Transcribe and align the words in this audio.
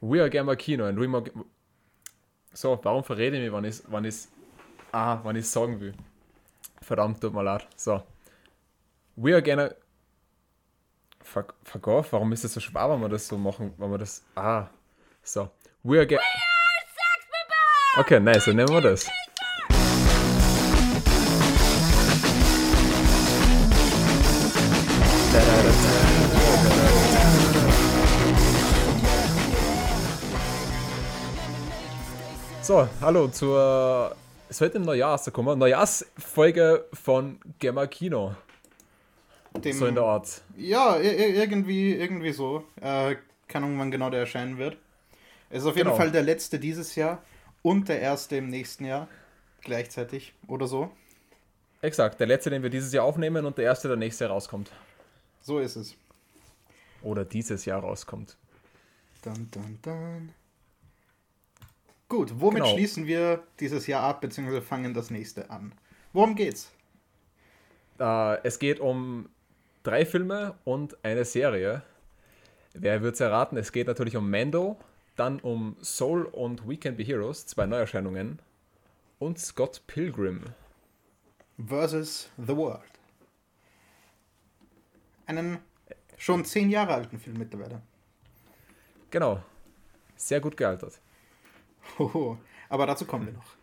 We 0.00 0.20
are 0.20 0.28
Gamer 0.28 0.56
Kino 0.56 0.86
and 0.86 0.98
we 0.98 1.06
more... 1.06 1.24
So, 2.54 2.78
warum 2.82 3.04
verrede 3.04 3.36
ich 3.36 3.42
mich, 3.42 3.52
wann 3.52 3.64
ich 3.64 3.82
wann 3.88 4.04
ich 4.04 4.28
ah, 4.92 5.18
wann 5.22 5.36
ich 5.36 5.48
sagen 5.48 5.80
will? 5.80 5.94
Verdammt, 6.80 7.20
tut 7.20 7.34
mir 7.34 7.42
leid. 7.42 7.66
So. 7.76 8.02
We 9.16 9.34
are 9.34 9.42
Gamer... 9.42 9.74
Fuck, 11.22 11.54
fuck 11.64 11.86
off, 11.88 12.12
warum 12.12 12.32
ist 12.32 12.44
das 12.44 12.54
so 12.54 12.60
schwer, 12.60 12.88
wenn 12.88 13.00
wir 13.00 13.08
das 13.08 13.26
so 13.26 13.36
machen, 13.36 13.74
wenn 13.76 13.90
wir 13.90 13.98
das... 13.98 14.22
Ah, 14.34 14.68
so. 15.22 15.50
We 15.82 15.98
are 15.98 16.06
Gamer... 16.06 16.22
Okay, 17.98 18.20
nice, 18.20 18.44
dann 18.44 18.56
nehmen 18.56 18.70
wir 18.70 18.80
das. 18.80 19.10
So, 32.68 32.86
hallo 33.00 33.28
zur. 33.28 34.14
Es 34.50 34.60
wird 34.60 34.74
im 34.74 34.82
Neujahr 34.82 35.18
kommen. 35.32 35.58
Neujahrsfolge 35.58 36.84
von 36.92 37.40
Gemma 37.58 37.86
Kino. 37.86 38.36
Dem, 39.56 39.72
So 39.74 39.86
in 39.86 39.94
der 39.94 40.04
Art. 40.04 40.42
Ja, 40.54 40.96
ir- 40.96 41.16
ir- 41.16 41.34
irgendwie, 41.34 41.94
irgendwie 41.94 42.32
so. 42.32 42.62
Äh, 42.82 43.16
keine 43.48 43.64
Ahnung, 43.64 43.78
wann 43.78 43.90
genau 43.90 44.10
der 44.10 44.20
erscheinen 44.20 44.58
wird. 44.58 44.76
Es 45.48 45.62
ist 45.62 45.66
auf 45.66 45.76
jeden 45.76 45.86
Genau. 45.86 45.96
Fall 45.96 46.12
der 46.12 46.22
letzte 46.22 46.58
dieses 46.58 46.94
Jahr 46.94 47.22
und 47.62 47.88
der 47.88 48.02
erste 48.02 48.36
im 48.36 48.50
nächsten 48.50 48.84
Jahr. 48.84 49.08
Gleichzeitig 49.62 50.34
oder 50.46 50.66
so. 50.66 50.90
Exakt, 51.80 52.20
der 52.20 52.26
letzte, 52.26 52.50
den 52.50 52.62
wir 52.62 52.68
dieses 52.68 52.92
Jahr 52.92 53.06
aufnehmen 53.06 53.46
und 53.46 53.56
der 53.56 53.64
erste, 53.64 53.88
der 53.88 53.96
nächstes 53.96 54.20
Jahr 54.20 54.30
rauskommt. 54.32 54.70
So 55.40 55.58
ist 55.58 55.76
es. 55.76 55.94
Oder 57.00 57.24
dieses 57.24 57.64
Jahr 57.64 57.80
rauskommt. 57.80 58.36
Dun, 59.24 59.48
dun, 59.52 59.78
dun. 59.80 60.34
Gut, 62.08 62.32
womit 62.40 62.62
Genau. 62.62 62.74
schließen 62.74 63.06
wir 63.06 63.42
dieses 63.60 63.86
Jahr 63.86 64.02
ab, 64.02 64.20
beziehungsweise 64.22 64.62
fangen 64.62 64.94
das 64.94 65.10
nächste 65.10 65.50
an? 65.50 65.72
Worum 66.12 66.34
geht's? 66.34 66.72
Äh, 68.00 68.42
es 68.44 68.58
geht 68.58 68.80
um 68.80 69.28
drei 69.82 70.06
Filme 70.06 70.54
und 70.64 70.96
eine 71.04 71.24
Serie. 71.24 71.82
Wer 72.72 73.02
wird 73.02 73.14
es 73.14 73.20
erraten? 73.20 73.58
Es 73.58 73.72
geht 73.72 73.86
natürlich 73.88 74.16
um 74.16 74.30
Mando, 74.30 74.78
dann 75.16 75.40
um 75.40 75.76
Soul 75.82 76.24
und 76.24 76.66
We 76.66 76.76
Can 76.78 76.96
Be 76.96 77.02
Heroes, 77.02 77.46
zwei 77.46 77.66
Neuerscheinungen. 77.66 78.40
Und 79.18 79.38
Scott 79.38 79.82
Pilgrim. 79.86 80.44
Versus 81.66 82.30
The 82.38 82.56
World. 82.56 82.82
Einen 85.26 85.58
schon 86.16 86.44
zehn 86.44 86.70
Jahre 86.70 86.94
alten 86.94 87.18
Film 87.18 87.36
mittlerweile. 87.36 87.82
Genau. 89.10 89.42
Sehr 90.16 90.40
gut 90.40 90.56
gealtert. 90.56 91.00
Hoho. 91.98 92.38
Aber 92.68 92.86
dazu 92.86 93.04
kommen 93.04 93.26
wir 93.26 93.32
noch. 93.32 93.56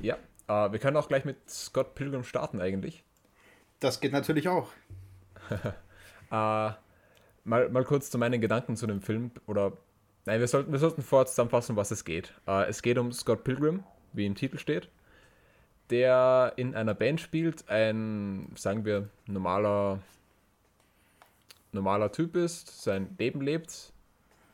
Ja, 0.00 0.16
äh, 0.48 0.72
wir 0.72 0.78
können 0.78 0.96
auch 0.96 1.08
gleich 1.08 1.24
mit 1.24 1.48
Scott 1.48 1.94
Pilgrim 1.94 2.24
starten 2.24 2.60
eigentlich. 2.60 3.04
Das 3.80 4.00
geht 4.00 4.12
natürlich 4.12 4.48
auch. 4.48 4.68
Äh, 6.28 6.72
mal, 7.44 7.68
mal 7.70 7.84
kurz 7.84 8.10
zu 8.10 8.18
meinen 8.18 8.40
Gedanken 8.40 8.74
zu 8.74 8.88
dem 8.88 9.00
Film. 9.00 9.30
Oder, 9.46 9.74
nein, 10.24 10.40
wir 10.40 10.48
sollten, 10.48 10.72
wir 10.72 10.80
sollten 10.80 11.02
vorher 11.02 11.26
zusammenfassen, 11.26 11.76
was 11.76 11.92
es 11.92 12.04
geht. 12.04 12.34
Äh, 12.48 12.66
es 12.68 12.82
geht 12.82 12.98
um 12.98 13.12
Scott 13.12 13.44
Pilgrim, 13.44 13.84
wie 14.12 14.26
im 14.26 14.34
Titel 14.34 14.58
steht, 14.58 14.88
der 15.90 16.52
in 16.56 16.74
einer 16.74 16.94
Band 16.94 17.20
spielt, 17.20 17.68
ein, 17.68 18.50
sagen 18.56 18.84
wir, 18.84 19.08
normaler, 19.28 20.00
normaler 21.70 22.10
Typ 22.10 22.34
ist, 22.34 22.82
sein 22.82 23.14
Leben 23.18 23.40
lebt 23.40 23.92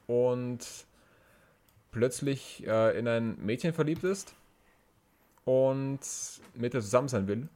und 0.07 0.87
plötzlich 1.93 2.67
äh, 2.67 2.99
in 2.99 3.07
ein 3.07 3.37
Mädchen 3.45 3.73
verliebt 3.73 4.03
ist 4.03 4.35
und 5.45 6.01
mit 6.55 6.75
ihr 6.75 6.81
zusammen 6.81 7.09
sein 7.09 7.29
will. 7.29 7.49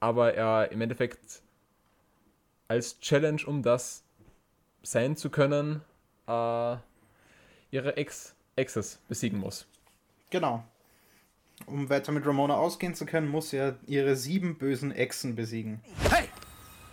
Aber 0.00 0.34
er 0.34 0.72
im 0.72 0.80
Endeffekt 0.80 1.42
als 2.68 2.98
Challenge, 3.00 3.42
um 3.46 3.62
das 3.62 4.02
sein 4.82 5.16
zu 5.16 5.30
können, 5.30 5.82
äh, 6.26 6.76
ihre 7.70 7.96
Ex 7.96 8.34
Exes 8.56 8.98
besiegen 9.06 9.38
muss. 9.38 9.66
Genau. 10.30 10.64
Um 11.66 11.88
weiter 11.88 12.12
mit 12.12 12.26
Ramona 12.26 12.54
ausgehen 12.54 12.94
zu 12.94 13.06
können, 13.06 13.28
muss 13.28 13.52
er 13.52 13.76
ihre 13.86 14.16
sieben 14.16 14.56
bösen 14.56 14.92
Echsen 14.92 15.36
besiegen. 15.36 15.80
Hey! 16.10 16.25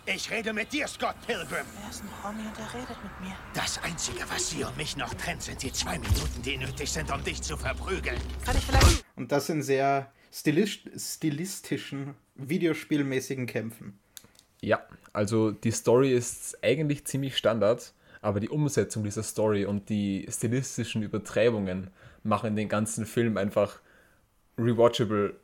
Ich 0.06 0.30
rede 0.30 0.52
mit 0.52 0.70
dir, 0.70 0.86
Scott 0.86 1.14
Pilgrim. 1.26 1.64
Er 1.82 1.90
ist 1.90 2.02
ein 2.02 2.10
Homie 2.22 2.42
und 2.46 2.58
er 2.58 2.74
redet 2.74 3.02
mit 3.02 3.20
mir. 3.22 3.34
Das 3.54 3.82
Einzige, 3.82 4.20
was 4.28 4.50
Sie 4.50 4.62
und 4.62 4.76
mich 4.76 4.98
noch 4.98 5.14
trennt, 5.14 5.40
sind 5.40 5.62
die 5.62 5.72
zwei 5.72 5.98
Minuten, 5.98 6.42
die 6.44 6.58
nötig 6.58 6.92
sind, 6.92 7.10
um 7.10 7.24
dich 7.24 7.40
zu 7.40 7.56
verprügeln. 7.56 8.20
Kann 8.44 8.54
ich 8.54 8.64
vielleicht. 8.64 9.02
Und 9.16 9.32
das 9.32 9.48
in 9.48 9.62
sehr 9.62 10.12
stilisch 10.30 10.84
stilistischen, 10.94 12.16
videospielmäßigen 12.34 13.46
Kämpfen. 13.46 13.98
Ja, 14.60 14.86
also 15.14 15.52
die 15.52 15.70
Story 15.70 16.12
ist 16.12 16.58
eigentlich 16.62 17.06
ziemlich 17.06 17.38
Standard, 17.38 17.94
aber 18.20 18.40
die 18.40 18.50
Umsetzung 18.50 19.04
dieser 19.04 19.22
Story 19.22 19.64
und 19.64 19.88
die 19.88 20.26
stilistischen 20.30 21.02
Übertreibungen 21.02 21.90
machen 22.22 22.56
den 22.56 22.68
ganzen 22.68 23.06
Film 23.06 23.38
einfach 23.38 23.80
rewatchable 24.58 25.34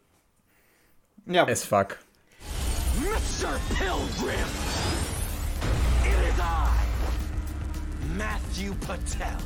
Ja, 1.24 1.46
as 1.46 1.64
fuck. 1.64 1.96
Mr. 2.98 3.58
Pilgrim! 3.76 4.50
It 6.04 6.18
is 6.28 6.40
I, 6.40 6.84
Matthew 8.16 8.74
Patel. 8.74 9.40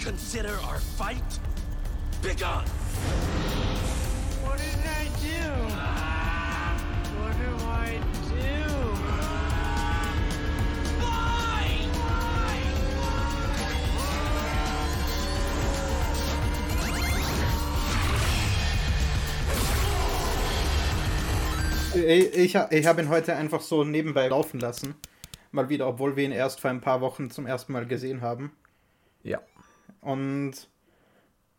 Consider 0.00 0.58
our 0.64 0.80
fight 0.80 1.38
begun. 2.22 2.66
What 4.42 4.58
did 4.58 4.84
I 4.84 5.04
do? 5.22 5.40
What 7.20 7.34
do 7.38 7.50
I 7.66 8.00
do? 8.28 8.73
Ich, 21.94 22.34
ich, 22.34 22.54
ich 22.54 22.86
habe 22.86 23.02
ihn 23.02 23.08
heute 23.08 23.34
einfach 23.36 23.60
so 23.60 23.84
nebenbei 23.84 24.28
laufen 24.28 24.60
lassen. 24.60 24.94
Mal 25.52 25.68
wieder, 25.68 25.86
obwohl 25.86 26.16
wir 26.16 26.24
ihn 26.24 26.32
erst 26.32 26.60
vor 26.60 26.70
ein 26.70 26.80
paar 26.80 27.00
Wochen 27.00 27.30
zum 27.30 27.46
ersten 27.46 27.72
Mal 27.72 27.86
gesehen 27.86 28.20
haben. 28.20 28.52
Ja. 29.22 29.40
Und 30.00 30.68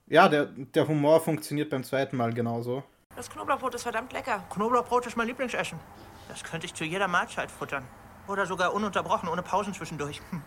ja, 0.07 0.27
der, 0.27 0.45
der 0.45 0.87
Humor 0.87 1.21
funktioniert 1.21 1.69
beim 1.69 1.83
zweiten 1.83 2.17
Mal 2.17 2.33
genauso. 2.33 2.83
Das 3.15 3.29
Knoblauchbrot 3.29 3.75
ist 3.75 3.83
verdammt 3.83 4.11
lecker. 4.13 4.43
Knoblauchbrot 4.51 5.07
ist 5.07 5.15
mein 5.15 5.27
Lieblingsessen. 5.27 5.79
Das 6.27 6.43
könnte 6.43 6.65
ich 6.65 6.73
zu 6.73 6.83
jeder 6.83 7.07
Mahlzeit 7.07 7.49
futtern. 7.49 7.85
Oder 8.27 8.45
sogar 8.45 8.73
ununterbrochen, 8.73 9.29
ohne 9.29 9.41
Pausen 9.41 9.73
zwischendurch. 9.73 10.21
Hm. 10.31 10.41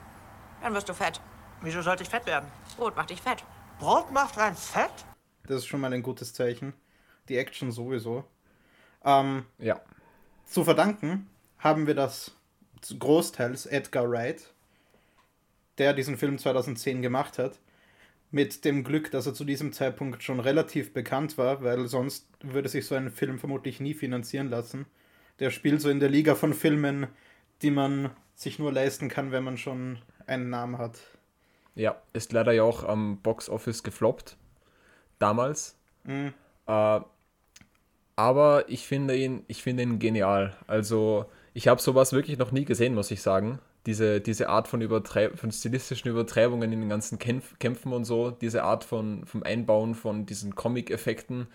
Dann 0.62 0.74
wirst 0.74 0.88
du 0.88 0.94
fett. 0.94 1.20
Wieso 1.62 1.82
sollte 1.82 2.02
ich 2.02 2.08
fett 2.08 2.26
werden? 2.26 2.48
Brot 2.76 2.96
macht 2.96 3.10
dich 3.10 3.22
fett. 3.22 3.44
Brot 3.78 4.12
macht 4.12 4.36
rein 4.36 4.54
fett? 4.54 4.90
Das 5.46 5.58
ist 5.58 5.66
schon 5.66 5.80
mal 5.80 5.92
ein 5.92 6.02
gutes 6.02 6.34
Zeichen. 6.34 6.74
Die 7.28 7.38
Action 7.38 7.72
sowieso. 7.72 8.24
Ähm, 9.04 9.44
Ja. 9.58 9.80
zu 10.44 10.64
verdanken 10.64 11.28
haben 11.58 11.86
wir 11.86 11.94
das 11.94 12.34
großteils 12.98 13.66
Edgar 13.66 14.10
Wright, 14.10 14.52
der 15.78 15.92
diesen 15.92 16.16
Film 16.16 16.38
2010 16.38 17.02
gemacht 17.02 17.38
hat. 17.38 17.58
Mit 18.30 18.64
dem 18.64 18.84
Glück, 18.84 19.10
dass 19.10 19.26
er 19.26 19.32
zu 19.32 19.44
diesem 19.44 19.72
Zeitpunkt 19.72 20.22
schon 20.22 20.38
relativ 20.38 20.92
bekannt 20.92 21.38
war, 21.38 21.62
weil 21.62 21.88
sonst 21.88 22.28
würde 22.42 22.68
sich 22.68 22.86
so 22.86 22.94
ein 22.94 23.10
Film 23.10 23.38
vermutlich 23.38 23.80
nie 23.80 23.94
finanzieren 23.94 24.50
lassen. 24.50 24.84
Der 25.38 25.50
spielt 25.50 25.80
so 25.80 25.88
in 25.88 25.98
der 26.00 26.10
Liga 26.10 26.34
von 26.34 26.52
Filmen, 26.52 27.06
die 27.62 27.70
man 27.70 28.10
sich 28.34 28.58
nur 28.58 28.72
leisten 28.72 29.08
kann, 29.08 29.32
wenn 29.32 29.44
man 29.44 29.56
schon 29.56 29.98
einen 30.26 30.50
Namen 30.50 30.76
hat. 30.78 30.98
Ja, 31.74 32.00
ist 32.12 32.32
leider 32.32 32.52
ja 32.52 32.64
auch 32.64 32.84
am 32.84 33.18
Box 33.22 33.48
Office 33.48 33.82
gefloppt. 33.82 34.36
Damals. 35.18 35.76
Mhm. 36.04 36.34
Äh, 36.66 37.00
aber 38.18 38.64
ich 38.68 38.84
finde 38.84 39.16
ihn, 39.16 39.44
ich 39.46 39.62
finde 39.62 39.84
ihn 39.84 40.00
genial. 40.00 40.52
Also, 40.66 41.26
ich 41.54 41.68
habe 41.68 41.80
sowas 41.80 42.12
wirklich 42.12 42.36
noch 42.36 42.50
nie 42.50 42.64
gesehen, 42.64 42.96
muss 42.96 43.12
ich 43.12 43.22
sagen. 43.22 43.60
Diese, 43.86 44.20
diese 44.20 44.48
Art 44.48 44.66
von, 44.66 44.80
Übertrei 44.80 45.30
von 45.30 45.52
stilistischen 45.52 46.10
Übertreibungen 46.10 46.72
in 46.72 46.80
den 46.80 46.88
ganzen 46.88 47.20
Kämpf 47.20 47.60
Kämpfen 47.60 47.92
und 47.92 48.04
so, 48.04 48.32
diese 48.32 48.64
Art 48.64 48.82
von, 48.82 49.24
vom 49.24 49.44
Einbauen 49.44 49.94
von 49.94 50.26
diesen 50.26 50.56
Comic-Effekten. 50.56 51.46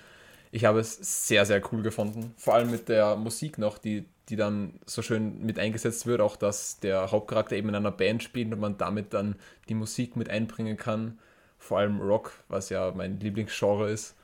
Ich 0.51 0.63
habe 0.63 0.79
es 0.79 1.27
sehr, 1.27 1.45
sehr 1.45 1.61
cool 1.73 1.81
gefunden. 1.81 2.33
Vor 2.37 2.53
allem 2.53 2.71
mit 2.71 2.87
der 2.87 3.17
Musik 3.17 3.57
noch, 3.57 3.77
die, 3.77 4.05
die 4.29 4.37
dann 4.37 4.79
so 4.85 5.01
schön 5.01 5.45
mit 5.45 5.59
eingesetzt 5.59 6.07
wird. 6.07 6.21
Auch, 6.21 6.37
dass 6.37 6.79
der 6.79 7.11
Hauptcharakter 7.11 7.57
eben 7.57 7.67
in 7.67 7.75
einer 7.75 7.91
Band 7.91 8.23
spielt 8.23 8.53
und 8.53 8.61
man 8.61 8.77
damit 8.77 9.13
dann 9.13 9.35
die 9.67 9.75
Musik 9.75 10.15
mit 10.15 10.29
einbringen 10.29 10.77
kann. 10.77 11.19
Vor 11.57 11.79
allem 11.79 11.99
Rock, 11.99 12.31
was 12.47 12.69
ja 12.69 12.93
mein 12.95 13.19
Lieblingsgenre 13.19 13.91
ist. 13.91 14.15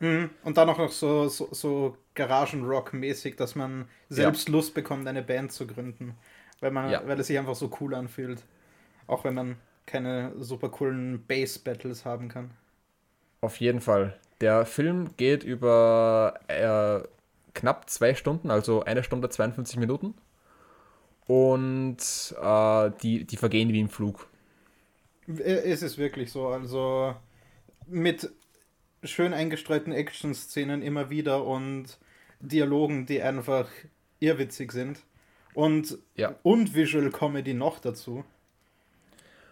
Und 0.00 0.56
dann 0.56 0.68
auch 0.68 0.78
noch 0.78 0.92
so, 0.92 1.28
so, 1.28 1.48
so 1.52 1.96
Garagen-Rock-mäßig, 2.14 3.36
dass 3.36 3.54
man 3.54 3.88
selbst 4.08 4.48
Lust 4.48 4.74
bekommt, 4.74 5.06
eine 5.08 5.22
Band 5.22 5.52
zu 5.52 5.66
gründen. 5.66 6.14
Weil, 6.60 6.70
man, 6.72 6.90
Ja. 6.90 7.02
weil 7.06 7.18
es 7.20 7.28
sich 7.28 7.38
einfach 7.38 7.54
so 7.54 7.70
cool 7.80 7.94
anfühlt. 7.94 8.42
Auch 9.06 9.24
wenn 9.24 9.34
man 9.34 9.56
keine 9.86 10.32
super 10.38 10.68
coolen 10.68 11.24
Base-Battles 11.26 12.04
haben 12.04 12.28
kann. 12.28 12.50
Auf 13.40 13.60
jeden 13.60 13.80
Fall. 13.80 14.18
Der 14.40 14.66
Film 14.66 15.10
geht 15.16 15.42
über 15.44 16.34
äh, 16.48 17.06
knapp 17.54 17.88
zwei 17.88 18.14
Stunden, 18.14 18.50
also 18.50 18.82
eine 18.84 19.02
Stunde 19.04 19.28
52 19.28 19.78
Minuten. 19.78 20.14
Und 21.26 21.96
äh, 22.42 22.90
die, 23.02 23.24
die 23.24 23.36
vergehen 23.36 23.72
wie 23.72 23.80
im 23.80 23.88
Flug. 23.88 24.26
Äh, 25.28 25.70
Ist 25.70 25.82
es 25.82 25.96
wirklich 25.96 26.30
so. 26.30 26.48
Also 26.48 27.14
mit 27.86 28.30
schön 29.04 29.32
eingestreuten 29.34 29.92
Action-Szenen 29.92 30.82
immer 30.82 31.10
wieder 31.10 31.44
und 31.44 31.98
Dialogen, 32.40 33.06
die 33.06 33.22
einfach 33.22 33.68
irrwitzig 34.20 34.72
sind. 34.72 35.00
Und, 35.54 35.98
Ja. 36.16 36.34
und 36.42 36.74
Visual 36.74 37.10
Comedy 37.10 37.54
noch 37.54 37.78
dazu. 37.78 38.24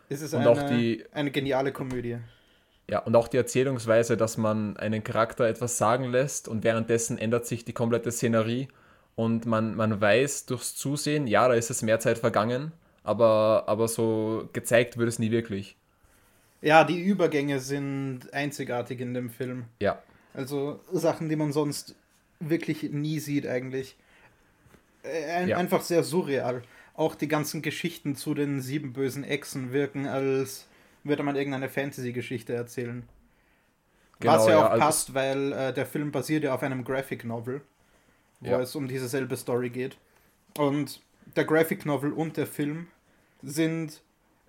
Es 0.08 0.20
ist 0.20 0.34
Und 0.34 0.40
eine, 0.40 0.50
auch 0.50 0.62
die- 0.68 1.04
eine 1.12 1.30
geniale 1.30 1.72
Komödie. 1.72 2.18
Ja, 2.90 2.98
und 2.98 3.14
auch 3.16 3.28
die 3.28 3.36
Erzählungsweise, 3.36 4.16
dass 4.16 4.36
man 4.36 4.76
einen 4.76 5.04
Charakter 5.04 5.46
etwas 5.46 5.78
sagen 5.78 6.04
lässt 6.04 6.48
und 6.48 6.64
währenddessen 6.64 7.16
ändert 7.16 7.46
sich 7.46 7.64
die 7.64 7.72
komplette 7.72 8.10
Szenerie 8.10 8.68
und 9.14 9.46
man, 9.46 9.74
man 9.76 10.00
weiß 10.00 10.46
durchs 10.46 10.74
Zusehen, 10.74 11.26
ja, 11.26 11.46
da 11.48 11.54
ist 11.54 11.70
es 11.70 11.82
mehr 11.82 12.00
Zeit 12.00 12.18
vergangen, 12.18 12.72
aber, 13.04 13.64
aber 13.68 13.86
so 13.88 14.48
gezeigt 14.52 14.98
wird 14.98 15.08
es 15.08 15.18
nie 15.18 15.30
wirklich. 15.30 15.76
Ja, 16.62 16.84
die 16.84 17.00
Übergänge 17.02 17.58
sind 17.60 18.32
einzigartig 18.32 19.00
in 19.00 19.14
dem 19.14 19.30
Film. 19.30 19.64
Ja, 19.80 20.00
Also 20.34 20.80
Sachen, 20.92 21.28
die 21.28 21.36
man 21.36 21.52
sonst 21.52 21.94
wirklich 22.40 22.84
nie 22.84 23.18
sieht 23.18 23.46
eigentlich. 23.46 23.96
Äh, 25.02 25.30
Ein, 25.32 25.48
Ja. 25.48 25.56
Einfach 25.58 25.82
sehr 25.82 26.02
surreal. 26.04 26.62
Auch 26.94 27.14
die 27.14 27.28
ganzen 27.28 27.62
Geschichten 27.62 28.16
zu 28.16 28.32
den 28.34 28.60
sieben 28.60 28.92
bösen 28.92 29.24
Echsen 29.24 29.72
wirken, 29.72 30.06
als 30.06 30.66
würde 31.04 31.22
man 31.22 31.36
irgendeine 31.36 31.68
Fantasy-Geschichte 31.68 32.54
erzählen. 32.54 33.02
Was 34.20 34.44
Genau, 34.44 34.48
ja 34.48 34.50
ja, 34.60 34.66
auch 34.66 34.70
also- 34.70 34.84
passt, 34.84 35.14
weil 35.14 35.52
äh, 35.52 35.72
der 35.74 35.86
Film 35.86 36.12
basiert 36.12 36.44
ja 36.44 36.54
auf 36.54 36.62
einem 36.62 36.84
Graphic 36.84 37.24
Novel, 37.24 37.60
wo 38.40 38.50
Ja. 38.50 38.60
es 38.60 38.76
um 38.76 38.86
dieselbe 38.86 39.36
Story 39.36 39.70
geht. 39.70 39.96
Und 40.56 41.00
der 41.34 41.44
Graphic 41.44 41.84
Novel 41.86 42.12
und 42.12 42.36
der 42.36 42.46
Film 42.46 42.86
sind 43.42 44.00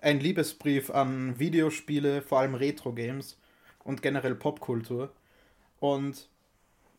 ein 0.04 0.20
Liebesbrief 0.20 0.90
an 0.90 1.38
Videospiele, 1.38 2.22
vor 2.22 2.40
allem 2.40 2.54
Retro-Games 2.54 3.38
und 3.84 4.02
generell 4.02 4.34
Popkultur. 4.34 5.12
Und 5.80 6.28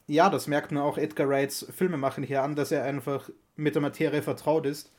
ja, 0.07 0.29
das 0.29 0.47
merkt 0.47 0.71
man 0.71 0.83
auch 0.83 0.97
Edgar 0.97 1.29
Wrights 1.29 1.67
Filmemachen 1.75 2.23
hier 2.23 2.43
an, 2.43 2.55
dass 2.55 2.71
er 2.71 2.83
einfach 2.83 3.29
mit 3.55 3.75
der 3.75 3.81
Materie 3.81 4.21
vertraut 4.21 4.65
ist 4.65 4.91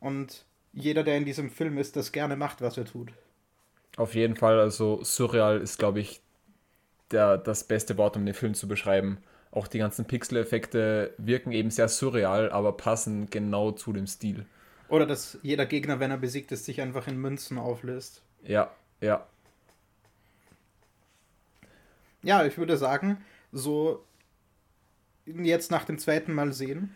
und 0.00 0.44
jeder, 0.72 1.04
der 1.04 1.16
in 1.16 1.24
diesem 1.24 1.50
Film 1.50 1.78
ist, 1.78 1.96
das 1.96 2.12
gerne 2.12 2.36
macht, 2.36 2.60
was 2.60 2.76
er 2.76 2.84
tut. 2.84 3.12
auf 3.96 4.14
jeden 4.14 4.36
Fall, 4.36 4.58
also 4.58 5.02
surreal 5.04 5.60
ist, 5.60 5.78
glaube 5.78 6.00
ich, 6.00 6.20
der, 7.10 7.38
das 7.38 7.64
beste 7.64 7.96
Wort, 7.98 8.16
um 8.16 8.26
den 8.26 8.34
Film 8.34 8.54
zu 8.54 8.66
beschreiben. 8.68 9.18
Auch 9.50 9.68
die 9.68 9.78
ganzen 9.78 10.06
Pixel-Effekte 10.06 11.14
wirken 11.18 11.52
eben 11.52 11.70
sehr 11.70 11.88
surreal, 11.88 12.50
aber 12.50 12.72
passen 12.76 13.30
genau 13.30 13.70
zu 13.72 13.92
dem 13.92 14.06
Stil. 14.06 14.46
Oder 14.94 15.06
dass 15.06 15.38
jeder 15.42 15.66
Gegner, 15.66 15.98
wenn 15.98 16.12
er 16.12 16.18
besiegt 16.18 16.52
ist, 16.52 16.66
sich 16.66 16.80
einfach 16.80 17.08
in 17.08 17.20
Münzen 17.20 17.58
auflöst. 17.58 18.22
Ja, 18.44 18.70
ja, 19.00 19.26
Ja, 22.22 22.46
ich 22.46 22.56
würde 22.58 22.76
sagen, 22.76 23.18
so 23.50 24.04
jetzt 25.26 25.72
nach 25.72 25.84
dem 25.84 25.98
zweiten 25.98 26.32
Mal 26.32 26.52
sehen, 26.52 26.94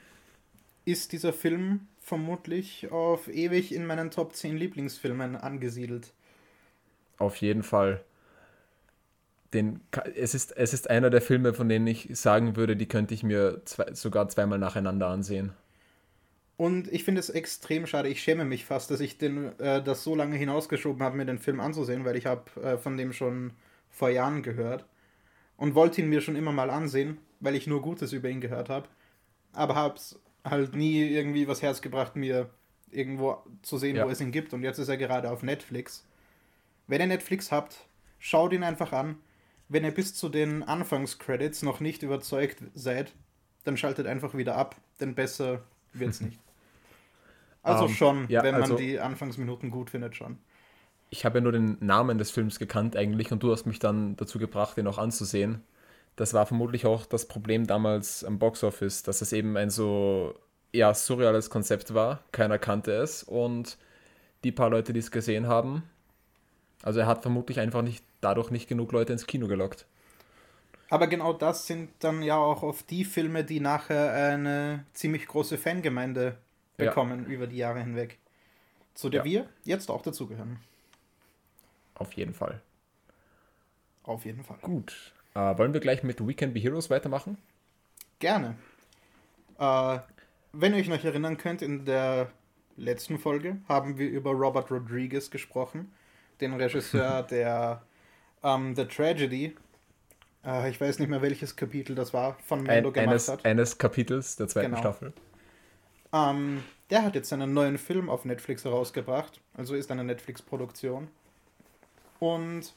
ist 0.84 1.10
dieser 1.10 1.32
Film 1.32 1.88
vermutlich 2.00 2.92
auf 2.92 3.26
ewig 3.26 3.74
in 3.74 3.84
meinen 3.84 4.12
Top 4.12 4.32
10 4.32 4.56
Lieblingsfilmen 4.56 5.34
angesiedelt. 5.34 6.12
Auf 7.18 7.34
jeden 7.38 7.64
Fall. 7.64 8.04
Den, 9.52 9.80
es, 10.14 10.36
ist, 10.36 10.56
es 10.56 10.72
ist 10.72 10.88
einer 10.88 11.10
der 11.10 11.20
Filme, 11.20 11.52
von 11.52 11.68
denen 11.68 11.88
ich 11.88 12.10
sagen 12.12 12.54
würde, 12.54 12.76
die 12.76 12.86
könnte 12.86 13.12
ich 13.12 13.24
mir 13.24 13.60
zwei, 13.64 13.92
sogar 13.92 14.28
zweimal 14.28 14.60
nacheinander 14.60 15.08
ansehen. 15.08 15.52
Und 16.58 16.92
ich 16.92 17.04
finde 17.04 17.20
es 17.20 17.30
extrem 17.30 17.86
schade. 17.86 18.08
Ich 18.08 18.20
schäme 18.20 18.44
mich 18.44 18.64
fast, 18.64 18.90
dass 18.90 18.98
ich 18.98 19.16
den, 19.16 19.58
äh, 19.60 19.80
das 19.80 20.02
so 20.02 20.16
lange 20.16 20.36
hinausgeschoben 20.36 21.00
habe, 21.02 21.16
mir 21.16 21.24
den 21.24 21.38
Film 21.38 21.60
anzusehen, 21.60 22.04
weil 22.04 22.16
ich 22.16 22.26
habe 22.26 22.50
äh, 22.60 22.76
von 22.76 22.96
dem 22.96 23.12
schon 23.12 23.52
vor 23.90 24.10
Jahren 24.10 24.42
gehört 24.42 24.84
und 25.56 25.76
wollte 25.76 26.00
ihn 26.02 26.08
mir 26.08 26.20
schon 26.20 26.34
immer 26.34 26.50
mal 26.52 26.68
ansehen, 26.68 27.18
weil 27.38 27.54
ich 27.54 27.68
nur 27.68 27.80
Gutes 27.80 28.12
über 28.12 28.28
ihn 28.28 28.40
gehört 28.40 28.70
habe. 28.70 28.88
Aber 29.52 29.76
habe 29.76 29.94
es 29.94 30.18
halt 30.44 30.74
nie 30.74 31.00
irgendwie 31.08 31.46
was 31.46 31.62
Herz 31.62 31.80
gebracht, 31.80 32.16
mir 32.16 32.50
irgendwo 32.90 33.38
zu 33.62 33.78
sehen, 33.78 33.94
Ja. 33.94 34.04
wo 34.06 34.10
es 34.10 34.20
ihn 34.20 34.32
gibt. 34.32 34.52
Und 34.52 34.64
jetzt 34.64 34.78
ist 34.78 34.88
er 34.88 34.96
gerade 34.96 35.30
auf 35.30 35.44
Netflix. 35.44 36.04
Wenn 36.88 37.00
ihr 37.00 37.06
Netflix 37.06 37.52
habt, 37.52 37.86
schaut 38.18 38.52
ihn 38.52 38.64
einfach 38.64 38.92
an. 38.92 39.16
Wenn 39.68 39.84
ihr 39.84 39.92
bis 39.92 40.12
zu 40.14 40.28
den 40.28 40.64
Anfangscredits 40.64 41.62
noch 41.62 41.78
nicht 41.78 42.02
überzeugt 42.02 42.62
seid, 42.74 43.12
dann 43.62 43.76
schaltet 43.76 44.08
einfach 44.08 44.34
wieder 44.34 44.56
ab, 44.56 44.74
denn 44.98 45.14
besser 45.14 45.62
wird's 45.92 46.20
nicht. 46.20 46.40
Also 47.62 47.86
Ähm, 47.86 47.94
schon, 47.94 48.28
ja, 48.28 48.42
wenn 48.42 48.58
man 48.58 48.62
also- 48.62 48.76
die 48.76 48.98
Anfangsminuten 49.00 49.70
gut 49.70 49.90
findet, 49.90 50.16
schon. 50.16 50.38
Ich 51.10 51.24
habe 51.24 51.38
ja 51.38 51.42
nur 51.42 51.52
den 51.52 51.78
Namen 51.80 52.18
des 52.18 52.30
Films 52.30 52.58
gekannt 52.58 52.96
eigentlich 52.96 53.32
und 53.32 53.42
du 53.42 53.50
hast 53.52 53.66
mich 53.66 53.78
dann 53.78 54.16
dazu 54.16 54.38
gebracht, 54.38 54.76
den 54.76 54.86
auch 54.86 54.98
anzusehen. 54.98 55.62
Das 56.16 56.34
war 56.34 56.46
vermutlich 56.46 56.84
auch 56.86 57.06
das 57.06 57.26
Problem 57.28 57.66
damals 57.66 58.24
am 58.24 58.38
Boxoffice, 58.38 59.02
dass 59.04 59.22
es 59.22 59.32
eben 59.32 59.56
ein 59.56 59.70
so 59.70 60.34
ja, 60.72 60.92
surreales 60.94 61.48
Konzept 61.50 61.94
war. 61.94 62.20
Keiner 62.32 62.58
kannte 62.58 62.92
es 62.92 63.22
und 63.22 63.78
die 64.44 64.52
paar 64.52 64.70
Leute, 64.70 64.92
die 64.92 65.00
es 65.00 65.10
gesehen 65.10 65.46
haben, 65.48 65.82
also 66.82 67.00
er 67.00 67.06
hat 67.06 67.22
vermutlich 67.22 67.60
einfach 67.60 67.82
nicht 67.82 68.04
dadurch 68.20 68.50
nicht 68.50 68.68
genug 68.68 68.92
Leute 68.92 69.12
ins 69.12 69.26
Kino 69.26 69.46
gelockt. 69.48 69.86
Aber 70.90 71.06
genau 71.06 71.32
das 71.32 71.66
sind 71.66 71.90
dann 72.00 72.22
ja 72.22 72.36
auch 72.36 72.62
oft 72.62 72.90
die 72.90 73.04
Filme, 73.04 73.44
die 73.44 73.60
nachher 73.60 74.12
eine 74.12 74.84
ziemlich 74.94 75.26
große 75.26 75.58
Fangemeinde 75.58 76.38
Ja. 76.78 76.86
bekommen 76.86 77.26
über 77.26 77.46
die 77.46 77.56
Jahre 77.56 77.80
hinweg. 77.80 78.18
Zu 78.94 79.10
der 79.10 79.20
Ja. 79.20 79.24
wir 79.24 79.48
jetzt 79.64 79.90
auch 79.90 80.02
dazugehören. 80.02 80.58
Auf 81.94 82.12
jeden 82.14 82.34
Fall. 82.34 82.60
Auf 84.04 84.24
jeden 84.24 84.42
Fall. 84.44 84.58
Gut. 84.62 85.12
Äh, 85.34 85.58
wollen 85.58 85.72
wir 85.72 85.80
gleich 85.80 86.02
mit 86.02 86.24
We 86.26 86.34
Can 86.34 86.52
Be 86.52 86.60
Heroes 86.60 86.88
weitermachen? 86.90 87.36
Gerne. 88.20 88.56
Äh, 89.58 89.98
wenn 90.52 90.72
ihr 90.74 90.80
euch 90.80 90.88
noch 90.88 91.02
erinnern 91.04 91.36
könnt, 91.36 91.62
in 91.62 91.84
der 91.84 92.30
letzten 92.76 93.18
Folge 93.18 93.58
haben 93.68 93.98
wir 93.98 94.08
über 94.08 94.30
Robert 94.30 94.70
Rodriguez 94.70 95.30
gesprochen, 95.30 95.92
den 96.40 96.54
Regisseur 96.54 97.22
der 97.30 97.82
ähm, 98.42 98.74
The 98.76 98.84
Tragedy. 98.86 99.56
Äh, 100.44 100.70
ich 100.70 100.80
weiß 100.80 100.98
nicht 101.00 101.08
mehr, 101.08 101.20
welches 101.22 101.54
Kapitel 101.56 101.94
das 101.94 102.14
war, 102.14 102.38
von 102.44 102.62
Mando 102.62 102.88
Ein, 102.88 102.92
gemacht 102.94 103.08
eines, 103.08 103.28
hat. 103.28 103.44
eines 103.44 103.78
Kapitels 103.78 104.36
der 104.36 104.48
zweiten 104.48 104.68
Genau. 104.70 104.78
Staffel. 104.80 105.12
Ähm, 106.12 106.62
der 106.90 107.02
hat 107.04 107.14
jetzt 107.14 107.32
einen 107.32 107.52
neuen 107.52 107.78
Film 107.78 108.08
auf 108.08 108.24
Netflix 108.24 108.64
herausgebracht. 108.64 109.40
Also 109.54 109.74
ist 109.74 109.90
eine 109.90 110.04
Netflix-Produktion. 110.04 111.08
Und 112.18 112.72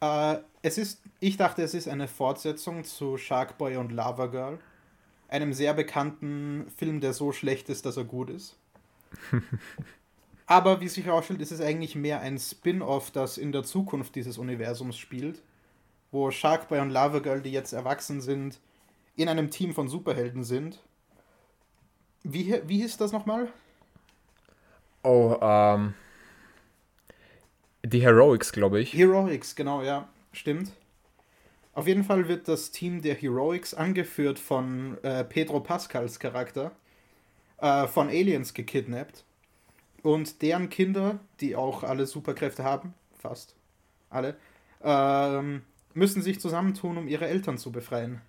äh, 0.00 0.36
es 0.62 0.78
ist, 0.78 1.02
ich 1.20 1.36
dachte, 1.36 1.62
es 1.62 1.74
ist 1.74 1.88
eine 1.88 2.08
Fortsetzung 2.08 2.84
zu 2.84 3.16
Sharkboy 3.16 3.76
und 3.76 3.92
Lava 3.92 4.26
Girl. 4.26 4.58
Einem 5.28 5.52
sehr 5.52 5.74
bekannten 5.74 6.66
Film, 6.76 7.00
der 7.00 7.12
so 7.14 7.32
schlecht 7.32 7.68
ist, 7.68 7.86
dass 7.86 7.96
er 7.96 8.04
gut 8.04 8.30
ist. 8.30 8.56
Aber 10.46 10.80
wie 10.80 10.88
sich 10.88 11.06
herausstellt, 11.06 11.40
ist 11.40 11.52
es 11.52 11.60
eigentlich 11.60 11.94
mehr 11.94 12.20
ein 12.20 12.38
Spin-off, 12.38 13.10
das 13.10 13.38
in 13.38 13.52
der 13.52 13.62
Zukunft 13.62 14.14
dieses 14.14 14.38
Universums 14.38 14.98
spielt. 14.98 15.40
Wo 16.10 16.30
Sharkboy 16.30 16.80
und 16.80 16.90
Lava 16.90 17.20
Girl, 17.20 17.40
die 17.40 17.52
jetzt 17.52 17.72
erwachsen 17.72 18.20
sind, 18.20 18.60
in 19.16 19.28
einem 19.28 19.50
Team 19.50 19.72
von 19.72 19.88
Superhelden 19.88 20.44
sind. 20.44 20.80
Wie, 22.24 22.60
wie 22.66 22.78
hieß 22.82 22.96
das 22.98 23.12
nochmal? 23.12 23.48
Oh, 25.02 25.36
ähm. 25.40 25.94
Die 27.84 28.00
Heroics, 28.02 28.52
glaube 28.52 28.80
ich. 28.80 28.92
Heroics, 28.94 29.56
genau, 29.56 29.82
ja, 29.82 30.08
stimmt. 30.32 30.72
Auf 31.74 31.88
jeden 31.88 32.04
Fall 32.04 32.28
wird 32.28 32.46
das 32.46 32.70
Team 32.70 33.02
der 33.02 33.14
Heroics 33.14 33.74
angeführt 33.74 34.38
von 34.38 35.02
äh, 35.02 35.24
Pedro 35.24 35.60
Pascals 35.60 36.20
Charakter, 36.20 36.70
äh, 37.58 37.88
von 37.88 38.08
Aliens 38.08 38.54
gekidnappt. 38.54 39.24
Und 40.02 40.42
deren 40.42 40.68
Kinder, 40.68 41.18
die 41.40 41.56
auch 41.56 41.82
alle 41.82 42.06
Superkräfte 42.06 42.62
haben, 42.62 42.94
fast 43.18 43.56
alle, 44.10 44.36
ähm, 44.82 45.62
müssen 45.94 46.22
sich 46.22 46.40
zusammentun, 46.40 46.98
um 46.98 47.08
ihre 47.08 47.26
Eltern 47.26 47.56
zu 47.58 47.72
befreien. 47.72 48.20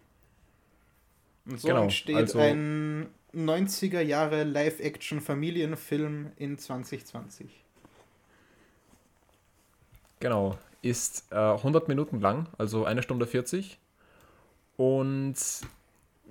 Und 1.46 1.60
so 1.60 1.68
Genau, 1.68 1.84
entsteht 1.84 2.16
also- 2.16 2.40
ein 2.40 3.08
90er 3.34 4.02
Jahre 4.02 4.44
Live-Action-Familienfilm 4.44 6.32
in 6.38 6.58
2020. 6.58 7.64
Genau. 10.20 10.58
Ist 10.82 11.26
äh, 11.32 11.36
100 11.36 11.88
Minuten 11.88 12.20
lang, 12.20 12.48
also 12.58 12.86
eine 12.86 13.02
Stunde 13.04 13.26
40. 13.26 13.80
Und 14.78 15.36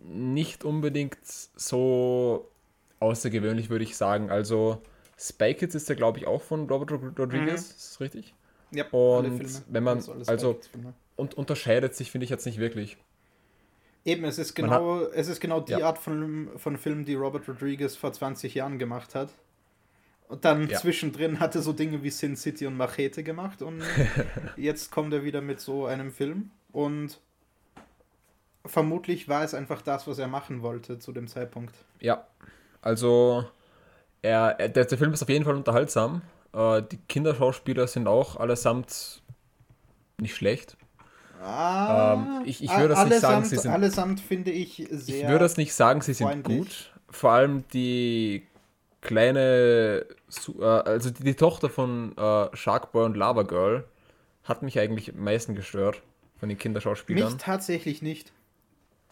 nicht 0.04 0.64
unbedingt 0.64 1.16
so 1.24 2.48
außergewöhnlich, 3.00 3.70
würde 3.70 3.84
ich 3.84 3.96
sagen. 3.96 4.30
Also 4.30 4.82
Spy 5.18 5.54
Kids 5.54 5.74
ist 5.74 5.88
ja, 5.88 5.94
glaube 5.94 6.18
ich, 6.18 6.26
auch 6.26 6.42
von 6.42 6.68
Robert 6.68 6.92
Rod- 6.92 7.18
Rodriguez. 7.18 7.70
Ist 7.70 7.92
das 7.92 8.00
richtig? 8.00 8.34
Ja, 8.72 8.84
Und 8.90 9.40
wenn 9.68 9.82
man- 9.84 9.98
also- 9.98 10.24
Spy-Kids-Filme. 10.24 10.94
Und 11.16 11.34
unterscheidet 11.34 11.94
sich, 11.94 12.10
finde 12.10 12.24
ich, 12.24 12.30
jetzt 12.30 12.46
nicht 12.46 12.58
wirklich. 12.58 12.96
Eben, 14.04 14.24
es 14.24 14.38
ist 14.38 14.54
genau, 14.54 15.02
es 15.02 15.28
ist 15.28 15.40
genau 15.40 15.60
die 15.60 15.72
Ja. 15.72 15.86
Art 15.86 15.98
von, 15.98 16.50
von 16.56 16.76
Film, 16.76 17.04
die 17.04 17.14
Robert 17.14 17.48
Rodriguez 17.48 17.94
vor 17.96 18.12
20 18.12 18.54
Jahren 18.54 18.78
gemacht 18.78 19.14
hat. 19.14 19.30
Und 20.28 20.44
dann 20.44 20.68
Ja. 20.68 20.78
zwischendrin 20.78 21.40
hat 21.40 21.54
er 21.54 21.62
so 21.62 21.72
Dinge 21.72 22.02
wie 22.02 22.10
Sin 22.10 22.36
City 22.36 22.66
und 22.66 22.76
Machete 22.76 23.22
gemacht 23.22 23.62
und 23.62 23.82
jetzt 24.56 24.90
kommt 24.90 25.12
er 25.12 25.24
wieder 25.24 25.40
mit 25.40 25.60
so 25.60 25.86
einem 25.86 26.10
Film 26.10 26.50
und 26.72 27.20
vermutlich 28.64 29.28
war 29.28 29.44
es 29.44 29.54
einfach 29.54 29.82
das, 29.82 30.06
was 30.06 30.18
er 30.18 30.28
machen 30.28 30.62
wollte 30.62 30.98
zu 30.98 31.12
dem 31.12 31.28
Zeitpunkt. 31.28 31.74
Ja, 32.00 32.26
also 32.80 33.44
er, 34.22 34.56
er, 34.58 34.68
der, 34.68 34.84
der 34.86 34.98
Film 34.98 35.12
ist 35.12 35.22
auf 35.22 35.28
jeden 35.28 35.44
Fall 35.44 35.56
unterhaltsam. 35.56 36.22
Äh, 36.52 36.82
die 36.90 36.98
Kinderschauspieler 37.08 37.86
sind 37.86 38.06
auch 38.06 38.36
allesamt 38.36 39.22
nicht 40.18 40.34
schlecht. 40.34 40.76
Ah, 41.42 42.14
Ähm, 42.14 42.42
ich- 42.46 42.62
ich 42.62 42.70
würde 42.70 42.88
das 42.94 43.04
nicht 43.04 43.20
sagen, 43.20 43.44
sie 43.44 43.56
sind- 43.56 43.70
allesamt 43.72 44.20
finde 44.20 44.50
ich 44.50 44.86
sehr. 44.90 45.16
Ich 45.16 45.22
würde 45.28 45.40
das 45.40 45.56
nicht 45.56 45.74
sagen, 45.74 46.00
sie 46.00 46.14
sind 46.14 46.26
freundlich. 46.28 46.58
gut. 46.58 46.92
Vor 47.10 47.32
allem 47.32 47.64
die 47.72 48.46
kleine, 49.00 50.04
äh, 50.60 50.62
also 50.64 51.10
die, 51.10 51.24
die 51.24 51.34
Tochter 51.34 51.68
von 51.68 52.16
äh, 52.16 52.54
Sharkboy 52.56 53.04
und 53.04 53.16
Lava 53.16 53.42
Girl 53.42 53.84
hat 54.44 54.62
mich 54.62 54.78
eigentlich 54.78 55.12
am 55.12 55.22
meisten 55.24 55.54
gestört 55.54 56.02
von 56.38 56.48
den 56.48 56.58
Kinderschauspielern. 56.58 57.32
Mich 57.32 57.42
tatsächlich 57.42 58.02
nicht. 58.02 58.32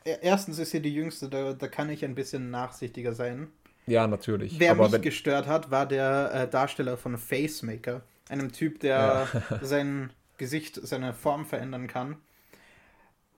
Er- 0.04 0.22
Erstens 0.22 0.58
ist 0.58 0.70
sie 0.70 0.80
die 0.80 0.94
jüngste, 0.94 1.28
da, 1.28 1.52
da 1.52 1.68
kann 1.68 1.90
ich 1.90 2.04
ein 2.04 2.14
bisschen 2.14 2.50
nachsichtiger 2.50 3.12
sein. 3.14 3.48
Ja, 3.86 4.06
natürlich. 4.06 4.58
Wer 4.58 4.72
Aber 4.72 4.84
mich 4.84 4.92
wenn, 4.92 5.02
gestört 5.02 5.46
hat, 5.46 5.70
war 5.70 5.86
der 5.86 6.30
äh, 6.32 6.48
Darsteller 6.48 6.96
von 6.96 7.18
Facemaker. 7.18 8.02
Einem 8.28 8.52
Typ, 8.52 8.78
der 8.80 9.26
sein 9.62 10.10
Gesicht, 10.40 10.80
seine 10.82 11.12
Form 11.12 11.44
verändern 11.44 11.86
kann. 11.86 12.16